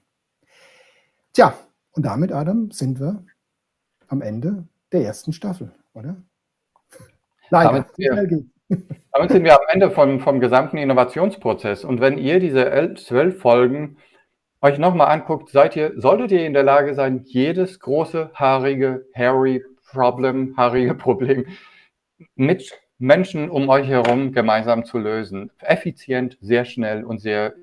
Tja, 1.34 1.54
und 1.92 2.06
damit, 2.06 2.32
Adam, 2.32 2.70
sind 2.70 2.98
wir 2.98 3.22
am 4.08 4.22
Ende 4.22 4.64
der 4.90 5.04
ersten 5.04 5.34
Staffel, 5.34 5.70
oder? 5.92 6.16
Leider. 7.50 7.84
Damit, 7.98 8.46
damit 9.12 9.30
sind 9.30 9.44
wir 9.44 9.52
am 9.52 9.66
Ende 9.68 9.90
vom, 9.90 10.20
vom 10.20 10.40
gesamten 10.40 10.78
Innovationsprozess. 10.78 11.84
Und 11.84 12.00
wenn 12.00 12.16
ihr 12.16 12.40
diese 12.40 12.94
zwölf 12.96 13.38
Folgen 13.40 13.98
euch 14.62 14.78
nochmal 14.78 15.08
anguckt, 15.08 15.50
seid 15.50 15.76
ihr, 15.76 15.92
solltet 15.96 16.32
ihr 16.32 16.46
in 16.46 16.54
der 16.54 16.62
Lage 16.62 16.94
sein, 16.94 17.24
jedes 17.26 17.80
große, 17.80 18.30
haarige, 18.34 19.06
hairy 19.14 19.62
Problem, 19.90 20.56
haarige 20.56 20.94
Problem 20.94 21.44
mit 22.36 22.72
Menschen 22.98 23.50
um 23.50 23.68
euch 23.68 23.88
herum 23.88 24.32
gemeinsam 24.32 24.84
zu 24.84 24.96
lösen. 24.96 25.50
Effizient, 25.58 26.38
sehr 26.40 26.64
schnell 26.64 27.04
und 27.04 27.18
sehr, 27.18 27.54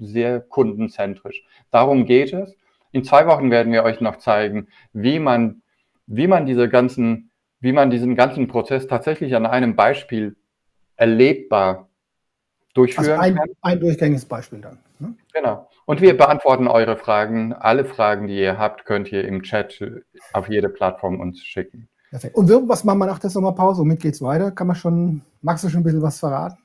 sehr 0.00 0.40
kundenzentrisch. 0.40 1.44
Darum 1.70 2.06
geht 2.06 2.32
es. 2.32 2.56
In 2.90 3.04
zwei 3.04 3.26
Wochen 3.26 3.52
werden 3.52 3.72
wir 3.72 3.84
euch 3.84 4.00
noch 4.00 4.16
zeigen, 4.16 4.66
wie 4.92 5.20
man, 5.20 5.62
wie 6.06 6.26
man 6.26 6.44
diese 6.44 6.68
ganzen, 6.68 7.30
wie 7.60 7.72
man 7.72 7.90
diesen 7.90 8.16
ganzen 8.16 8.48
Prozess 8.48 8.88
tatsächlich 8.88 9.36
an 9.36 9.46
einem 9.46 9.76
Beispiel 9.76 10.36
erlebbar 10.96 11.88
durchführen 12.74 13.10
also 13.10 13.22
ein, 13.22 13.36
kann. 13.36 13.48
Ein 13.62 13.80
durchgängiges 13.80 14.24
Beispiel 14.24 14.60
dann. 14.60 14.78
Ne? 15.00 15.14
Genau. 15.32 15.68
Und 15.86 16.00
wir 16.00 16.16
beantworten 16.16 16.68
eure 16.68 16.96
Fragen. 16.96 17.52
Alle 17.52 17.84
Fragen, 17.84 18.26
die 18.26 18.38
ihr 18.38 18.58
habt, 18.58 18.84
könnt 18.84 19.10
ihr 19.12 19.24
im 19.24 19.42
Chat 19.42 19.80
auf 20.32 20.48
jede 20.48 20.68
Plattform 20.68 21.20
uns 21.20 21.40
schicken. 21.40 21.88
Perfekt. 22.10 22.36
Und 22.36 22.48
was 22.68 22.84
machen 22.84 22.98
wir 22.98 23.06
nach 23.06 23.18
der 23.18 23.30
Sommerpause? 23.30 23.80
Womit 23.80 24.00
geht 24.00 24.14
es 24.14 24.22
weiter? 24.22 24.50
Kann 24.50 24.66
man 24.66 24.76
schon, 24.76 25.22
magst 25.42 25.64
du 25.64 25.68
schon 25.68 25.80
ein 25.80 25.84
bisschen 25.84 26.02
was 26.02 26.18
verraten? 26.18 26.58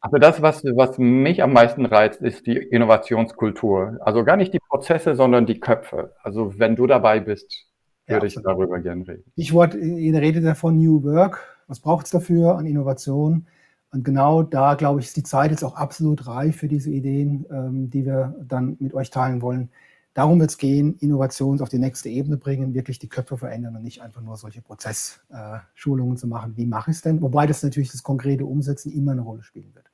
Also 0.00 0.16
das, 0.16 0.40
was, 0.40 0.64
was 0.64 0.98
mich 0.98 1.42
am 1.42 1.52
meisten 1.52 1.84
reizt, 1.84 2.22
ist 2.22 2.46
die 2.46 2.56
Innovationskultur. 2.56 3.98
Also 4.00 4.24
gar 4.24 4.36
nicht 4.36 4.54
die 4.54 4.58
Prozesse, 4.58 5.14
sondern 5.14 5.46
die 5.46 5.60
Köpfe. 5.60 6.14
Also 6.22 6.58
wenn 6.58 6.74
du 6.74 6.86
dabei 6.86 7.20
bist, 7.20 7.66
würde 8.06 8.26
ja, 8.26 8.32
ich 8.38 8.42
darüber 8.42 8.80
gerne 8.80 9.06
reden. 9.06 9.24
Ich 9.36 9.52
wollte, 9.52 9.78
ihr 9.78 10.18
redet 10.18 10.42
ja 10.42 10.54
von 10.54 10.78
New 10.78 11.04
Work. 11.04 11.58
Was 11.68 11.80
braucht 11.80 12.06
es 12.06 12.12
dafür 12.12 12.56
an 12.56 12.66
Innovation? 12.66 13.46
Und 13.92 14.04
genau 14.04 14.42
da, 14.42 14.74
glaube 14.74 15.00
ich, 15.00 15.06
ist 15.06 15.16
die 15.16 15.22
Zeit 15.24 15.50
jetzt 15.50 15.64
auch 15.64 15.74
absolut 15.74 16.26
reif 16.26 16.56
für 16.56 16.68
diese 16.68 16.90
Ideen, 16.90 17.44
ähm, 17.50 17.90
die 17.90 18.06
wir 18.06 18.36
dann 18.46 18.76
mit 18.78 18.94
euch 18.94 19.10
teilen 19.10 19.42
wollen. 19.42 19.70
Darum 20.14 20.40
wird 20.40 20.50
es 20.50 20.58
gehen, 20.58 20.96
Innovations 20.98 21.60
auf 21.60 21.68
die 21.68 21.78
nächste 21.78 22.08
Ebene 22.08 22.36
bringen, 22.36 22.74
wirklich 22.74 22.98
die 22.98 23.08
Köpfe 23.08 23.36
verändern 23.36 23.76
und 23.76 23.82
nicht 23.82 24.02
einfach 24.02 24.20
nur 24.22 24.36
solche 24.36 24.60
Prozessschulungen 24.60 26.14
äh, 26.14 26.18
zu 26.18 26.26
machen. 26.26 26.56
Wie 26.56 26.66
mache 26.66 26.90
ich 26.90 26.96
es 26.96 27.02
denn? 27.02 27.20
Wobei 27.22 27.46
das 27.46 27.62
natürlich 27.62 27.92
das 27.92 28.02
konkrete 28.02 28.44
Umsetzen 28.44 28.92
immer 28.92 29.12
eine 29.12 29.22
Rolle 29.22 29.42
spielen 29.42 29.74
wird. 29.74 29.86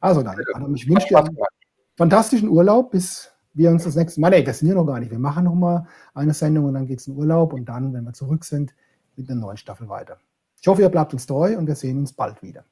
Also 0.00 0.22
dann, 0.22 0.36
Adam, 0.54 0.74
ich 0.74 0.88
wünsche 0.88 1.08
dir 1.08 1.18
einen 1.18 1.36
fantastischen 1.96 2.48
Urlaub, 2.48 2.92
bis 2.92 3.32
wir 3.54 3.70
uns 3.70 3.84
das 3.84 3.96
nächste 3.96 4.20
Mal, 4.20 4.30
nee, 4.30 4.42
das 4.42 4.60
sind 4.60 4.68
wir 4.68 4.76
noch 4.76 4.86
gar 4.86 5.00
nicht. 5.00 5.10
Wir 5.10 5.18
machen 5.18 5.44
noch 5.44 5.54
mal 5.54 5.86
eine 6.14 6.32
Sendung 6.32 6.66
und 6.66 6.74
dann 6.74 6.86
geht 6.86 7.00
es 7.00 7.08
in 7.08 7.16
Urlaub 7.16 7.52
und 7.52 7.64
dann, 7.68 7.92
wenn 7.92 8.04
wir 8.04 8.12
zurück 8.12 8.44
sind, 8.44 8.74
mit 9.16 9.28
einer 9.28 9.40
neuen 9.40 9.56
Staffel 9.56 9.88
weiter. 9.88 10.18
Ich 10.60 10.68
hoffe, 10.68 10.82
ihr 10.82 10.88
bleibt 10.88 11.12
uns 11.12 11.26
treu 11.26 11.58
und 11.58 11.66
wir 11.66 11.74
sehen 11.74 11.98
uns 11.98 12.12
bald 12.12 12.40
wieder. 12.42 12.64